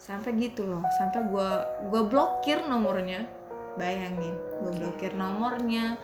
Sampai 0.00 0.32
gitu 0.40 0.64
loh 0.64 0.80
sampai 0.96 1.28
gue 1.28 1.50
gue 1.92 2.02
blokir 2.08 2.64
nomornya. 2.64 3.28
Bayangin 3.76 4.34
gue 4.64 4.72
blokir 4.80 5.12
nomornya 5.12 6.00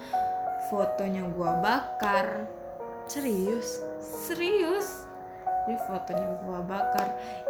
fotonya 0.68 1.24
gue 1.30 1.50
bakar. 1.64 2.48
Serius? 3.06 3.80
serius. 4.02 5.06
Jadi 5.66 5.82
fotonya 5.86 6.26
gue 6.46 6.60
bakar 6.66 7.08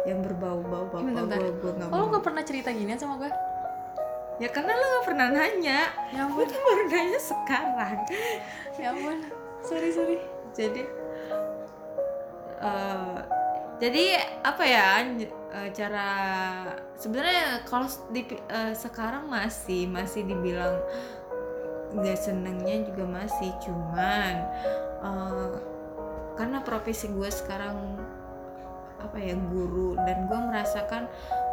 yang 0.09 0.25
berbau-bau 0.25 0.89
bapak 0.89 1.01
gue 1.05 1.49
gue 1.61 1.71
nggak 1.77 1.89
Oh, 1.93 1.97
lu 2.01 2.05
mau. 2.09 2.13
gak 2.17 2.23
pernah 2.25 2.43
cerita 2.45 2.69
ginian 2.73 2.97
sama 2.97 3.21
gue? 3.21 3.29
Ya 4.37 4.49
karena 4.53 4.73
lo 4.77 4.85
gak 5.01 5.05
pernah 5.09 5.27
nanya 5.33 5.81
Ya 6.13 6.21
gue 6.29 6.45
ampun, 6.45 6.45
tuh 6.45 6.61
baru 6.61 6.83
nanya 6.93 7.19
sekarang 7.21 7.99
ya 8.77 8.93
ampun. 8.93 9.17
Sorry, 9.65 9.89
sorry. 9.89 10.17
jadi 10.53 10.83
eh, 12.61 13.17
jadi 13.77 14.05
apa 14.41 14.63
ya 14.65 15.05
eh, 15.53 15.69
cara 15.73 16.09
sebenarnya 16.97 17.61
kalau 17.65 17.85
di 18.09 18.25
eh, 18.29 18.73
sekarang 18.73 19.29
masih 19.29 19.85
masih 19.89 20.25
dibilang 20.25 20.81
nggak 21.93 22.17
senengnya 22.19 22.83
juga 22.89 23.05
masih 23.05 23.53
cuman 23.61 24.33
eh, 25.01 25.53
karena 26.37 26.61
profesi 26.61 27.09
gue 27.09 27.29
sekarang 27.29 27.97
apa 28.97 29.17
ya 29.21 29.37
guru 29.37 29.93
dan 30.05 30.25
gue 30.25 30.39
merasakan 30.41 31.05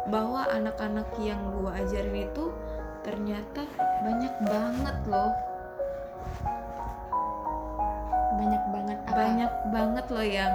bahwa 0.09 0.49
anak-anak 0.49 1.05
yang 1.21 1.37
gue 1.53 1.69
ajarin 1.69 2.29
itu 2.29 2.53
ternyata 3.05 3.69
banyak 4.01 4.33
banget 4.49 4.97
loh. 5.05 5.31
Banyak 8.35 8.63
banget 8.73 8.99
apa? 9.05 9.13
banyak 9.13 9.53
banget 9.69 10.05
loh 10.09 10.25
yang 10.25 10.53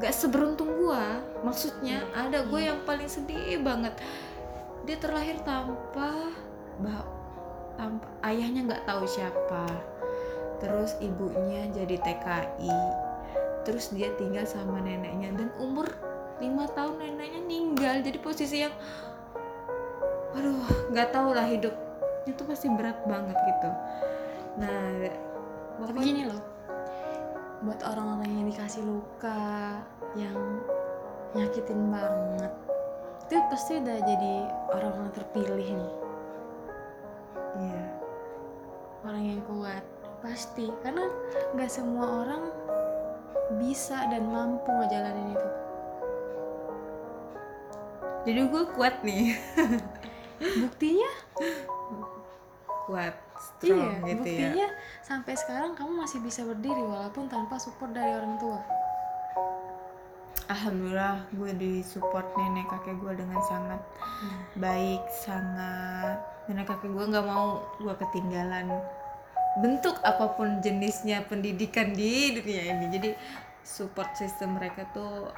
gak 0.00 0.16
seberuntung 0.16 0.72
gua. 0.80 1.20
Maksudnya 1.44 2.02
ada 2.16 2.48
gue 2.48 2.60
yang 2.64 2.80
paling 2.88 3.06
sedih 3.06 3.60
banget. 3.60 3.92
Dia 4.88 4.96
terlahir 4.96 5.36
tanpa 5.44 6.32
tanpa 7.76 8.06
ayahnya 8.24 8.64
nggak 8.64 8.84
tahu 8.88 9.04
siapa. 9.04 9.68
Terus 10.58 10.96
ibunya 10.98 11.68
jadi 11.70 12.00
TKI 12.00 12.78
terus 13.68 13.92
dia 13.92 14.08
tinggal 14.16 14.48
sama 14.48 14.80
neneknya. 14.80 15.36
Dan 15.36 15.52
umur 15.60 15.92
lima 16.40 16.64
tahun 16.72 16.98
neneknya 17.04 17.44
meninggal 17.44 18.00
jadi 18.00 18.18
posisi 18.22 18.64
yang 18.64 18.72
aduh 20.38 20.62
nggak 20.94 21.10
tahu 21.10 21.34
lah 21.34 21.42
hidupnya 21.44 22.32
tuh 22.38 22.46
pasti 22.46 22.70
berat 22.70 23.02
banget 23.04 23.34
gitu 23.34 23.70
nah 24.58 24.86
Tapi 25.02 25.90
pokoknya- 25.94 26.02
gini 26.02 26.22
loh, 26.26 26.42
buat 27.62 27.78
orang-orang 27.82 28.30
yang 28.30 28.46
dikasih 28.50 28.82
luka, 28.82 29.78
yang 30.18 30.34
nyakitin 31.34 31.86
banget, 31.86 32.50
itu 33.22 33.34
pasti 33.46 33.78
udah 33.78 33.98
jadi 34.02 34.34
orang-orang 34.74 35.10
terpilih 35.14 35.68
nih, 35.78 35.92
iya 37.62 37.82
orang 39.06 39.22
yang 39.22 39.40
kuat, 39.46 39.86
pasti. 40.18 40.66
Karena 40.82 41.06
nggak 41.54 41.70
semua 41.70 42.26
orang 42.26 42.42
bisa 43.62 44.02
dan 44.10 44.26
mampu 44.26 44.74
ngejalanin 44.74 45.38
itu. 45.38 45.48
jadi 48.26 48.44
gue 48.44 48.64
kuat 48.76 49.00
nih 49.06 49.32
Buktinya, 50.38 51.10
kuat 52.88 53.14
strong 53.38 54.00
iya, 54.02 54.16
gitu 54.16 54.26
ya. 54.26 54.48
buktinya 54.48 54.68
sampai 55.04 55.34
sekarang 55.36 55.76
kamu 55.76 55.92
masih 56.02 56.18
bisa 56.24 56.40
berdiri 56.42 56.82
walaupun 56.82 57.28
tanpa 57.28 57.60
support 57.60 57.92
dari 57.92 58.16
orang 58.16 58.40
tua. 58.40 58.60
alhamdulillah 60.48 61.28
gue 61.36 61.52
disupport 61.60 62.24
nenek 62.40 62.64
kakek 62.72 62.96
gue 63.04 63.12
dengan 63.20 63.36
sangat 63.44 63.84
baik 64.56 65.04
sangat. 65.12 66.16
Nenek 66.48 66.64
kakek 66.72 66.88
gue 66.88 67.04
nggak 67.04 67.26
mau 67.28 67.60
gue 67.76 67.92
ketinggalan 68.00 68.72
bentuk 69.60 70.00
apa 70.00 70.32
pun 70.40 70.64
jenisnya 70.64 71.20
pendidikan 71.28 71.92
di 71.92 72.32
dunia 72.32 72.64
ini. 72.64 72.88
Jadi 72.88 73.10
support 73.60 74.08
system 74.16 74.56
mereka 74.56 74.88
tuh 74.96 75.28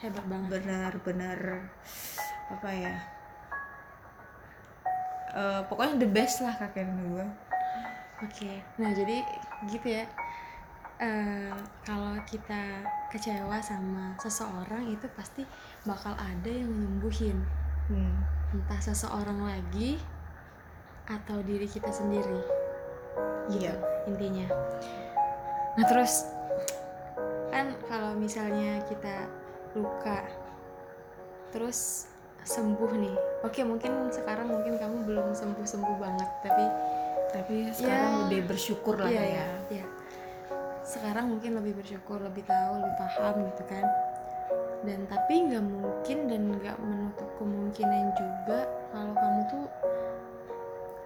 Hebat 0.00 0.24
banget. 0.24 0.64
benar-benar 0.64 1.68
apa 2.48 2.68
ya 2.72 2.96
Eh, 5.34 5.60
pokoknya 5.66 5.98
the 5.98 6.06
best 6.06 6.46
lah 6.46 6.54
kakek 6.54 6.86
nenek 6.86 7.06
gue 7.10 7.26
Oke, 8.22 8.62
nah 8.78 8.94
jadi 8.94 9.26
gitu 9.66 9.90
ya. 9.90 10.06
Eh, 11.02 11.52
kalau 11.82 12.14
kita 12.22 12.86
kecewa 13.10 13.58
sama 13.58 14.14
seseorang 14.22 14.86
itu 14.86 15.10
pasti 15.18 15.42
bakal 15.82 16.14
ada 16.14 16.46
yang 16.46 16.70
nyembuhin, 16.70 17.42
hmm. 17.90 18.16
entah 18.54 18.78
seseorang 18.78 19.42
lagi 19.42 19.98
atau 21.10 21.42
diri 21.42 21.66
kita 21.66 21.90
sendiri. 21.90 22.38
Gitu 23.50 23.66
Iya. 23.66 23.74
intinya. 24.06 24.46
Nah 25.74 25.84
terus 25.90 26.30
kan 27.50 27.74
kalau 27.90 28.14
misalnya 28.14 28.78
kita 28.86 29.26
luka, 29.74 30.22
terus 31.50 32.08
sembuh 32.44 32.90
nih. 32.94 33.16
Oke 33.42 33.60
mungkin 33.60 34.08
sekarang 34.08 34.48
mungkin 34.48 34.76
kamu 34.76 34.96
belum 35.04 35.26
sembuh 35.32 35.64
sembuh 35.64 35.96
banget, 35.96 36.30
tapi 36.40 36.64
tapi 37.32 37.54
sekarang 37.72 38.10
Ya. 38.10 38.20
lebih 38.28 38.40
bersyukur 38.46 38.94
lah 38.94 39.10
iya, 39.10 39.20
ya 39.20 39.26
iya, 39.26 39.46
iya. 39.72 39.86
Sekarang 40.84 41.32
mungkin 41.32 41.56
lebih 41.56 41.80
bersyukur, 41.80 42.20
lebih 42.20 42.44
tahu, 42.44 42.72
lebih 42.78 42.94
paham 42.94 43.34
gitu 43.48 43.62
kan. 43.64 43.86
Dan 44.84 45.08
tapi 45.08 45.34
nggak 45.42 45.64
mungkin 45.64 46.18
dan 46.28 46.42
nggak 46.52 46.76
menutup 46.78 47.28
kemungkinan 47.40 48.12
juga 48.12 48.68
kalau 48.92 49.12
kamu 49.12 49.40
tuh 49.48 49.64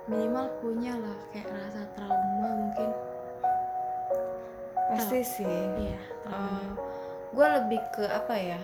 minimal 0.09 0.47
punya 0.59 0.99
lah 0.99 1.19
kayak 1.31 1.49
rasa 1.49 1.83
trauma 1.95 2.49
mungkin. 2.59 2.91
pasti 4.89 5.21
sih 5.21 5.45
Iya, 5.79 6.01
trauma. 6.25 6.65
gue 7.29 7.47
lebih 7.61 7.81
ke 7.93 8.09
apa 8.09 8.35
ya 8.35 8.57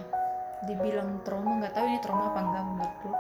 dibilang 0.67 1.21
trauma 1.25 1.61
nggak 1.63 1.75
tahu 1.77 1.85
ini 1.89 1.99
trauma 2.01 2.33
apa 2.33 2.41
enggak 2.41 2.65
menurut 2.65 2.97
lu 3.05 3.13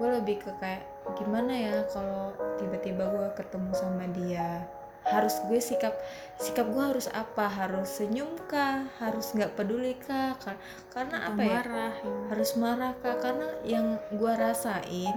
gue 0.00 0.08
lebih 0.20 0.36
ke 0.42 0.50
kayak 0.60 0.82
gimana 1.18 1.52
ya 1.52 1.76
kalau 1.90 2.32
tiba-tiba 2.56 3.04
gue 3.08 3.28
ketemu 3.36 3.70
sama 3.74 4.04
dia 4.14 4.64
harus 5.08 5.34
gue 5.48 5.58
sikap 5.58 5.96
sikap 6.38 6.68
gue 6.70 6.84
harus 6.84 7.08
apa? 7.10 7.48
Harus 7.48 7.98
senyum 7.98 8.36
kah? 8.46 8.84
Harus 9.00 9.32
nggak 9.32 9.56
peduli 9.56 9.96
kah? 9.96 10.36
Kar- 10.38 10.60
karena 10.92 11.24
Atau 11.24 11.34
apa 11.34 11.42
ya? 11.42 11.50
marah 11.56 11.94
ya. 11.98 12.14
harus 12.30 12.50
marah 12.54 12.92
kah? 13.00 13.16
Karena 13.18 13.48
yang 13.64 13.86
gue 14.12 14.32
rasain 14.36 15.16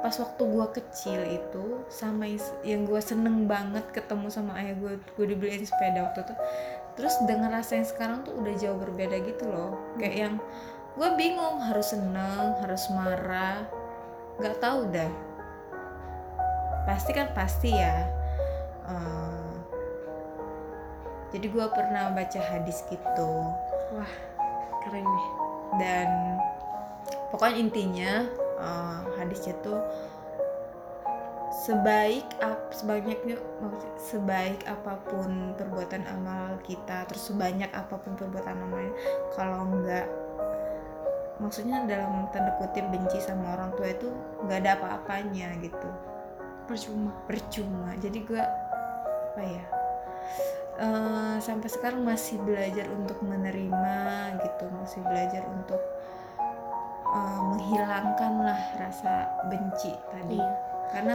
pas 0.00 0.16
waktu 0.16 0.42
gue 0.42 0.66
kecil 0.80 1.20
itu 1.28 1.64
sama 1.92 2.24
yang 2.64 2.88
gue 2.88 3.00
seneng 3.04 3.44
banget 3.44 3.84
ketemu 3.92 4.32
sama 4.32 4.56
ayah 4.56 4.72
gue 4.72 4.96
gue 4.96 5.26
dibeliin 5.36 5.60
sepeda 5.62 6.08
waktu 6.08 6.24
itu 6.24 6.34
terus 6.96 7.14
dengan 7.28 7.52
rasa 7.52 7.76
yang 7.76 7.84
sekarang 7.86 8.18
tuh 8.24 8.34
udah 8.40 8.54
jauh 8.60 8.76
berbeda 8.76 9.16
gitu 9.24 9.44
loh. 9.48 9.78
Kayak 9.96 10.16
yang 10.16 10.34
gue 10.96 11.08
bingung 11.14 11.62
harus 11.62 11.94
seneng 11.94 12.58
harus 12.62 12.86
marah. 12.90 13.66
Nggak 14.40 14.56
tahu 14.58 14.90
dah. 14.90 15.12
Pasti 16.88 17.10
kan 17.12 17.30
pasti 17.36 17.70
ya. 17.70 18.08
Eh, 18.88 19.52
jadi 21.30 21.46
gue 21.46 21.66
pernah 21.70 22.10
baca 22.10 22.40
hadis 22.40 22.82
gitu. 22.90 23.30
Wah, 23.94 24.14
keren 24.86 25.06
nih. 25.06 25.30
dan 25.78 26.34
pokoknya 27.30 27.56
intinya 27.62 28.26
eh, 28.58 29.00
hadisnya 29.22 29.54
tuh 29.62 29.78
sebaik 31.60 32.26
ap 32.40 32.72
sebanyaknya 32.72 33.36
sebaik 33.98 34.64
apa 34.64 34.96
pun 35.06 35.52
perbuatan 35.54 36.06
amal 36.08 36.56
kita 36.64 37.04
terus 37.04 37.28
sebanyak 37.28 37.68
apa 37.74 38.00
pun 38.00 38.16
perbuatan 38.16 38.56
amal 38.64 38.80
kalau 39.36 39.66
enggak 39.68 40.08
maksudnya 41.40 41.82
dalam 41.88 42.28
tanda 42.30 42.52
kutip 42.60 42.84
benci 42.92 43.18
sama 43.24 43.56
orang 43.56 43.72
tua 43.74 43.88
itu 43.90 44.08
nggak 44.44 44.58
ada 44.64 44.70
apa-apanya 44.76 45.56
gitu 45.64 45.88
Percuma. 46.68 47.10
percuma 47.26 47.90
jadi 47.98 48.18
gue 48.22 48.42
apa 48.44 49.42
ya 49.42 49.64
eh, 50.78 51.36
sampai 51.42 51.68
sekarang 51.72 52.06
masih 52.06 52.38
belajar 52.44 52.86
untuk 52.92 53.18
menerima 53.24 53.96
gitu 54.44 54.64
masih 54.78 55.00
belajar 55.08 55.42
untuk 55.50 55.80
menghilangkanlah 57.10 58.60
rasa 58.78 59.26
benci 59.50 59.90
tadi 60.14 60.38
Iya. 60.38 60.54
karena 60.94 61.14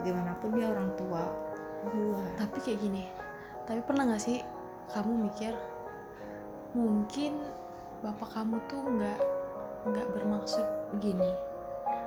bagaimanapun 0.00 0.48
dia 0.56 0.66
orang 0.68 0.90
tua 0.96 1.22
gua 1.88 2.24
tapi 2.40 2.60
kayak 2.60 2.80
gini 2.80 3.04
tapi 3.64 3.80
pernah 3.84 4.08
nggak 4.08 4.20
sih 4.20 4.40
kamu 4.92 5.28
mikir 5.28 5.52
mungkin 6.76 7.40
bapak 8.04 8.28
kamu 8.36 8.56
tuh 8.68 8.80
nggak 8.84 9.18
nggak 9.84 10.08
bermaksud 10.16 10.64
begini. 10.96 11.32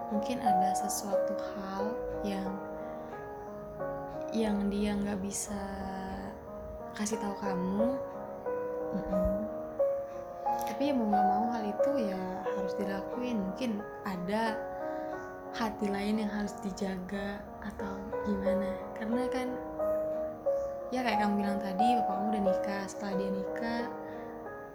Mungkin 0.09 0.39
ada 0.39 0.71
sesuatu 0.73 1.35
hal 1.53 1.83
yang 2.23 2.51
yang 4.35 4.67
dia 4.67 4.95
nggak 4.97 5.19
bisa 5.21 5.59
kasih 6.97 7.19
tahu 7.21 7.35
kamu. 7.39 7.89
Mm-mm. 8.87 9.43
tapi 10.63 10.89
ya 10.89 10.93
mau 10.95 11.11
nggak 11.11 11.27
mau 11.27 11.45
hal 11.51 11.63
itu 11.67 11.91
ya 12.07 12.23
harus 12.55 12.73
dilakuin. 12.79 13.37
Mungkin 13.51 13.71
ada 14.07 14.55
hati 15.53 15.91
lain 15.91 16.23
yang 16.23 16.31
harus 16.31 16.55
dijaga 16.63 17.43
atau 17.61 17.93
gimana. 18.25 18.71
Karena 18.95 19.23
kan 19.27 19.47
ya 20.89 21.03
kayak 21.03 21.19
kamu 21.19 21.33
bilang 21.43 21.59
tadi 21.59 21.87
bapak 21.99 22.13
kamu 22.15 22.27
udah 22.31 22.43
nikah. 22.47 22.83
Setelah 22.87 23.13
dia 23.19 23.29
nikah 23.29 23.83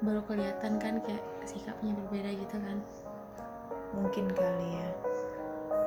baru 0.02 0.20
kelihatan 0.28 0.72
kan 0.76 0.94
kayak 1.06 1.24
sikapnya 1.48 1.92
berbeda 1.94 2.30
gitu 2.34 2.56
kan? 2.56 2.78
Mungkin 3.92 4.26
kali 4.32 4.68
ya. 4.78 4.88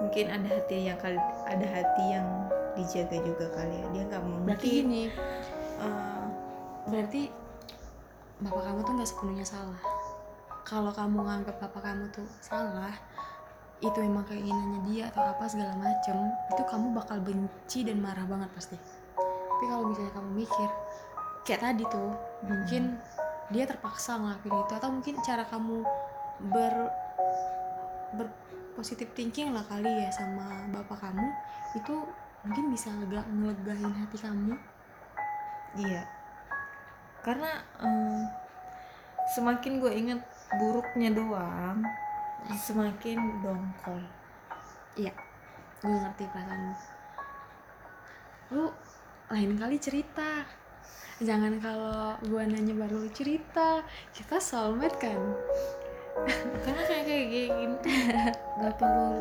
Mungkin 0.03 0.25
ada 0.27 0.47
hati 0.49 0.77
yang 0.91 0.99
kali 0.99 1.17
ada 1.47 1.67
hati 1.67 2.03
yang 2.11 2.27
dijaga 2.75 3.17
juga 3.23 3.45
kali 3.55 3.75
ya. 3.79 3.85
Dia 3.95 4.03
nggak 4.11 4.23
mungkin. 4.23 4.45
Berarti 4.45 4.67
gini 4.69 5.03
eh, 5.81 6.23
berarti 6.85 7.21
bapak 8.43 8.63
kamu 8.67 8.79
tuh 8.83 8.93
nggak 8.99 9.09
sepenuhnya 9.09 9.45
salah. 9.47 9.81
Kalau 10.65 10.91
kamu 10.91 11.17
nganggap 11.23 11.55
bapak 11.61 11.81
kamu 11.81 12.05
tuh 12.11 12.27
salah 12.41 12.93
itu 13.83 13.97
memang 13.99 14.23
keinginannya 14.25 14.81
dia 14.87 15.11
atau 15.11 15.21
apa 15.21 15.45
segala 15.51 15.75
macem 15.75 16.15
itu 16.47 16.63
kamu 16.63 16.95
bakal 16.95 17.17
benci 17.19 17.83
dan 17.83 17.99
marah 17.99 18.23
banget 18.25 18.49
pasti. 18.55 18.77
Tapi 19.15 19.65
kalau 19.71 19.87
misalnya 19.87 20.13
kamu 20.15 20.29
mikir 20.45 20.69
kayak 21.45 21.61
tadi 21.61 21.83
tuh 21.87 22.11
mungkin 22.43 22.97
dia 23.53 23.65
terpaksa 23.69 24.17
ngelakuin 24.17 24.65
itu. 24.65 24.73
Atau 24.77 24.89
mungkin 24.93 25.15
cara 25.21 25.43
kamu 25.45 25.85
ber 26.53 26.73
berpositif 28.15 29.11
thinking 29.15 29.51
lah 29.51 29.63
kali 29.67 29.87
ya 29.87 30.11
sama 30.11 30.67
bapak 30.71 30.99
kamu 30.99 31.27
itu 31.75 31.95
mungkin 32.43 32.65
bisa 32.71 32.91
lega 33.01 33.21
ngelegain 33.27 33.93
hati 33.93 34.17
kamu. 34.19 34.55
Iya. 35.75 36.03
Karena 37.25 37.51
em, 37.81 38.29
semakin 39.35 39.81
gue 39.81 39.91
inget 39.91 40.21
buruknya 40.61 41.09
doang 41.11 41.81
semakin 42.53 43.41
dongkol. 43.41 43.97
Iya, 44.93 45.13
gue 45.81 45.89
ngerti 45.89 46.23
perasaanmu. 46.29 46.75
Lu 48.53 48.65
lain 49.33 49.51
kali 49.57 49.77
cerita. 49.81 50.45
Jangan 51.17 51.53
kalau 51.57 52.19
gue 52.21 52.41
nanya 52.43 52.75
baru 52.75 52.99
lu 52.99 53.09
cerita. 53.09 53.81
Kita 54.11 54.37
soulmate 54.37 54.97
kan? 54.99 55.19
karena 56.63 56.81
kayak 56.81 57.03
kayak 57.03 57.27
gini 57.27 57.75
nggak 58.55 58.73
perlu 58.79 59.19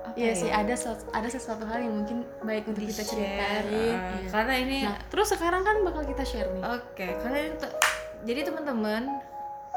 apa 0.00 0.16
Iya 0.16 0.26
ya, 0.26 0.34
sih, 0.34 0.48
ada 0.48 0.72
ada 1.12 1.28
sesuatu 1.28 1.68
hal 1.68 1.84
yang 1.84 1.94
mungkin 1.94 2.24
baik 2.40 2.64
untuk 2.64 2.80
kita 2.82 3.04
ceritain. 3.04 3.68
eh, 3.68 3.92
Iya. 3.92 4.28
karena 4.32 4.54
ini 4.56 4.78
Nah, 4.82 4.96
terus 5.06 5.28
sekarang 5.28 5.60
kan 5.60 5.84
bakal 5.84 6.02
kita 6.02 6.24
share 6.24 6.48
nih. 6.50 6.64
Oke, 6.64 7.12
kalian 7.20 7.60
tuh 7.60 7.68
jadi 8.24 8.40
teman-teman 8.42 9.20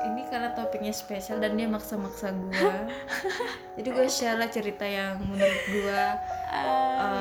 ini 0.02 0.24
karena 0.26 0.56
topiknya 0.56 0.90
spesial 0.90 1.38
dan 1.38 1.54
dia 1.54 1.68
maksa-maksa 1.68 2.32
gua. 2.32 2.88
jadi 3.78 3.90
gue 3.92 4.08
share 4.08 4.40
lah 4.40 4.48
cerita 4.48 4.88
yang 4.88 5.20
menurut 5.20 5.62
gua 5.70 6.16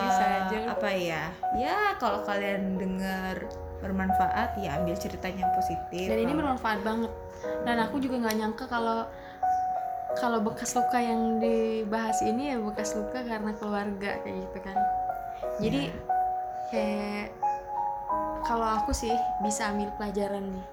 bisa 0.06 0.24
aja. 0.38 0.56
lu. 0.56 0.70
apa 0.70 0.88
ya? 0.88 1.22
Ya 1.52 1.98
kalau 1.98 2.22
kalian 2.22 2.78
dengar 2.78 3.42
bermanfaat 3.82 4.56
ya 4.62 4.78
ambil 4.78 4.94
ceritanya 4.94 5.44
yang 5.44 5.54
positif. 5.58 6.06
Dan 6.06 6.18
ini 6.22 6.32
bermanfaat 6.32 6.80
banget. 6.86 7.12
Dan 7.66 7.76
aku 7.82 7.98
juga 7.98 8.22
nggak 8.22 8.36
nyangka 8.38 8.64
kalau 8.70 9.04
kalau 10.12 10.38
bekas 10.44 10.76
luka 10.76 11.00
yang 11.00 11.40
dibahas 11.40 12.20
ini 12.22 12.54
ya 12.54 12.56
bekas 12.60 12.94
luka 12.94 13.24
karena 13.24 13.50
keluarga 13.58 14.10
kayak 14.22 14.36
gitu 14.48 14.58
kan. 14.62 14.78
Jadi 15.58 15.80
Ya. 15.88 15.94
kayak 16.70 17.28
kalau 18.46 18.68
aku 18.80 18.94
sih 18.94 19.12
bisa 19.42 19.72
ambil 19.72 19.90
pelajaran 19.98 20.46
nih 20.52 20.66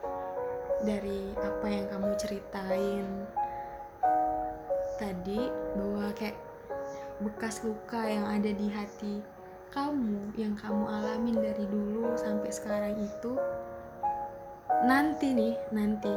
dari 0.80 1.22
apa 1.36 1.66
yang 1.68 1.86
kamu 1.92 2.12
ceritain 2.16 3.08
tadi 5.00 5.48
bahwa 5.76 6.12
kayak 6.16 6.38
bekas 7.20 7.64
luka 7.64 8.00
yang 8.04 8.28
ada 8.28 8.52
di 8.52 8.68
hati 8.72 9.20
kamu 9.70 10.34
yang 10.34 10.58
kamu 10.58 10.86
alamin 10.90 11.38
dari 11.38 11.66
dulu 11.70 12.18
sampai 12.18 12.50
sekarang 12.50 12.96
itu 12.98 13.38
nanti 14.86 15.34
nih 15.34 15.56
nanti 15.70 16.14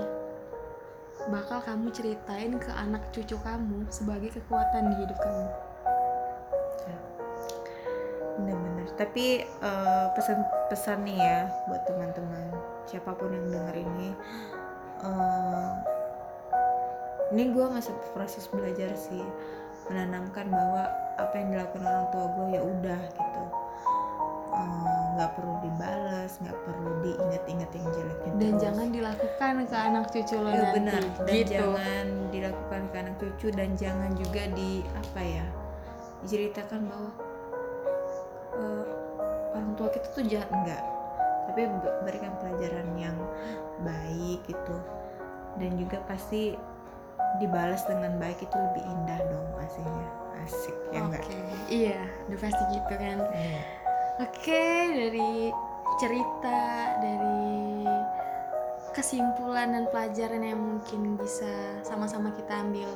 bakal 1.28 1.60
kamu 1.62 1.92
ceritain 1.92 2.56
ke 2.56 2.70
anak 2.72 3.04
cucu 3.12 3.36
kamu 3.44 3.84
sebagai 3.92 4.32
kekuatan 4.34 4.90
di 4.92 4.96
hidup 5.04 5.18
kamu 5.20 5.48
bener-bener. 8.42 8.88
Tapi 8.96 9.44
eh, 9.44 10.06
pesan-pesan 10.16 10.98
nih 11.04 11.18
ya 11.20 11.40
buat 11.68 11.82
teman-teman 11.84 12.46
siapa 12.88 13.12
pun 13.16 13.32
yang 13.32 13.46
denger 13.52 13.76
ini. 13.84 14.08
eh, 15.02 15.72
ini 17.32 17.48
gue 17.48 17.64
masih 17.64 17.96
proses 18.12 18.44
belajar 18.52 18.92
sih 18.92 19.24
menanamkan 19.87 20.47
bahwa 20.47 20.83
apa 21.16 21.35
yang 21.35 21.49
dilakukan 21.51 21.83
orang 21.83 22.07
tua 22.11 22.27
gue 22.31 22.47
ya 22.51 22.62
udah 22.62 23.01
gitu. 23.11 23.42
Eh, 24.53 25.01
nggak 25.12 25.31
perlu 25.33 25.55
dibales 25.61 26.33
nggak 26.38 26.59
perlu 26.62 26.90
diinget-inget 27.01 27.71
yang 27.73 27.87
jeleknya 27.88 28.33
dan 28.33 28.40
terus. 28.49 28.61
jangan 28.61 28.87
dilakukan 28.88 29.53
ke 29.64 29.77
anak 29.77 30.05
cucu 30.09 30.37
lo 30.37 30.49
Ya, 30.49 30.57
nanti 30.61 30.73
benar. 30.77 31.03
Dan 31.25 31.35
gitu. 31.35 31.53
jangan 31.53 32.07
dilakukan 32.29 32.83
ke 32.88 32.97
anak 32.97 33.14
cucu 33.16 33.47
dan 33.51 33.71
jangan 33.77 34.11
juga 34.12 34.42
di 34.53 34.71
apa 34.92 35.21
ya 35.21 35.47
diceritakan 36.21 36.81
bahwa 36.85 37.11
eh, 38.55 38.85
orang 39.53 39.73
tua 39.75 39.88
kita 39.90 40.07
tuh 40.12 40.25
jahat 40.25 40.49
enggak. 40.53 40.83
Tapi 41.42 41.61
be- 41.68 41.97
berikan 42.05 42.33
pelajaran 42.38 42.88
yang 42.97 43.16
baik 43.83 44.40
gitu. 44.47 44.77
Dan 45.57 45.77
juga 45.77 46.01
pasti 46.07 46.57
dibalas 47.40 47.85
dengan 47.88 48.18
baik 48.21 48.45
itu 48.45 48.57
lebih 48.57 48.85
indah 48.85 49.21
dong 49.25 49.47
pastinya 49.57 50.09
asik 50.42 50.77
ya 50.90 51.01
enggak 51.07 51.23
Oke, 51.23 51.38
iya, 51.71 52.01
udah 52.29 52.38
pasti 52.42 52.62
gitu 52.75 52.95
kan. 52.99 53.18
Iya. 53.31 53.62
Oke, 54.21 54.64
dari 54.92 55.55
cerita, 55.97 56.61
dari 57.01 57.87
kesimpulan 58.92 59.73
dan 59.73 59.85
pelajaran 59.88 60.45
yang 60.45 60.61
mungkin 60.61 61.16
bisa 61.16 61.81
sama-sama 61.81 62.29
kita 62.37 62.61
ambil 62.61 62.90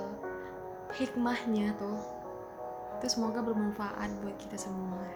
hikmahnya 1.00 1.72
tuh, 1.80 1.96
itu 3.00 3.06
semoga 3.08 3.40
bermanfaat 3.40 4.12
buat 4.20 4.36
kita 4.36 4.60
semua. 4.60 5.06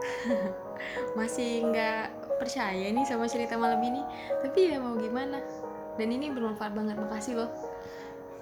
Masih 1.18 1.68
nggak 1.68 2.40
percaya 2.40 2.88
nih 2.92 3.04
sama 3.04 3.28
cerita 3.28 3.60
malam 3.60 3.80
ini, 3.84 4.00
tapi 4.40 4.72
ya 4.72 4.80
mau 4.80 4.96
gimana? 4.96 5.40
Dan 5.96 6.12
ini 6.12 6.32
bermanfaat 6.32 6.72
banget, 6.72 6.96
makasih 6.96 7.44
loh. 7.44 7.50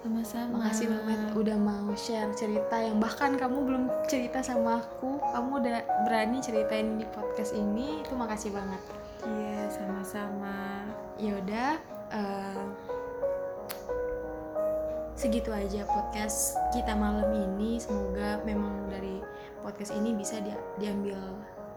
Sama-sama. 0.05 0.61
Makasih 0.61 0.85
Matt 0.93 1.33
udah 1.33 1.57
mau 1.57 1.89
share 1.97 2.29
cerita 2.37 2.77
yang 2.77 3.01
bahkan 3.01 3.33
kamu 3.33 3.57
belum 3.65 3.83
cerita 4.05 4.45
sama 4.45 4.77
aku. 4.85 5.17
Kamu 5.17 5.65
udah 5.65 5.81
berani 6.05 6.37
ceritain 6.45 7.01
di 7.01 7.05
podcast 7.09 7.57
ini 7.57 8.05
Itu 8.05 8.13
makasih 8.13 8.53
banget. 8.53 8.81
Iya 9.25 9.65
sama-sama. 9.73 10.85
Yaudah 11.17 11.81
eh, 12.13 12.65
Segitu 15.17 15.49
aja 15.49 15.89
podcast 15.89 16.53
kita 16.69 16.93
malam 16.93 17.33
ini. 17.33 17.81
Semoga 17.81 18.45
memang 18.45 18.85
dari 18.93 19.25
podcast 19.65 19.89
ini 19.97 20.13
bisa 20.13 20.37
dia- 20.37 20.61
diambil 20.77 21.17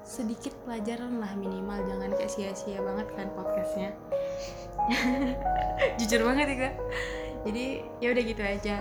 sedikit 0.04 0.52
pelajaran 0.68 1.16
lah 1.16 1.32
minimal. 1.32 1.80
Jangan 1.88 2.12
kayak 2.12 2.28
sia-sia 2.28 2.76
banget 2.84 3.08
kan 3.16 3.32
podcastnya. 3.32 3.96
Jujur 6.02 6.28
banget 6.28 6.46
ya 6.52 6.56
kak 6.68 6.74
jadi 7.46 7.86
ya 8.02 8.08
udah 8.14 8.24
gitu 8.24 8.42
aja. 8.42 8.76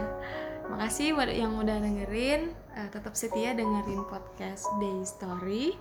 Makasih 0.67 1.15
buat 1.15 1.32
yang 1.32 1.56
udah 1.56 1.80
dengerin. 1.80 2.52
Eh, 2.76 2.88
tetap 2.91 3.15
setia 3.15 3.56
dengerin 3.56 4.04
podcast 4.06 4.67
Day 4.82 5.00
Story. 5.08 5.76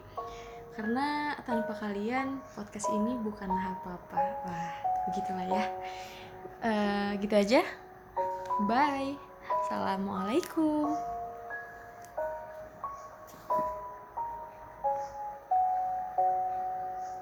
Karena 0.77 1.33
tanpa 1.49 1.73
kalian 1.81 2.39
podcast 2.53 2.87
ini 2.93 3.17
bukanlah 3.25 3.81
apa-apa. 3.81 4.21
Wah 4.47 4.73
begitulah 5.11 5.47
ya. 5.49 5.65
Eh, 6.63 7.11
gitu 7.25 7.35
aja. 7.35 7.61
Bye. 8.69 9.19
Assalamualaikum 9.67 11.16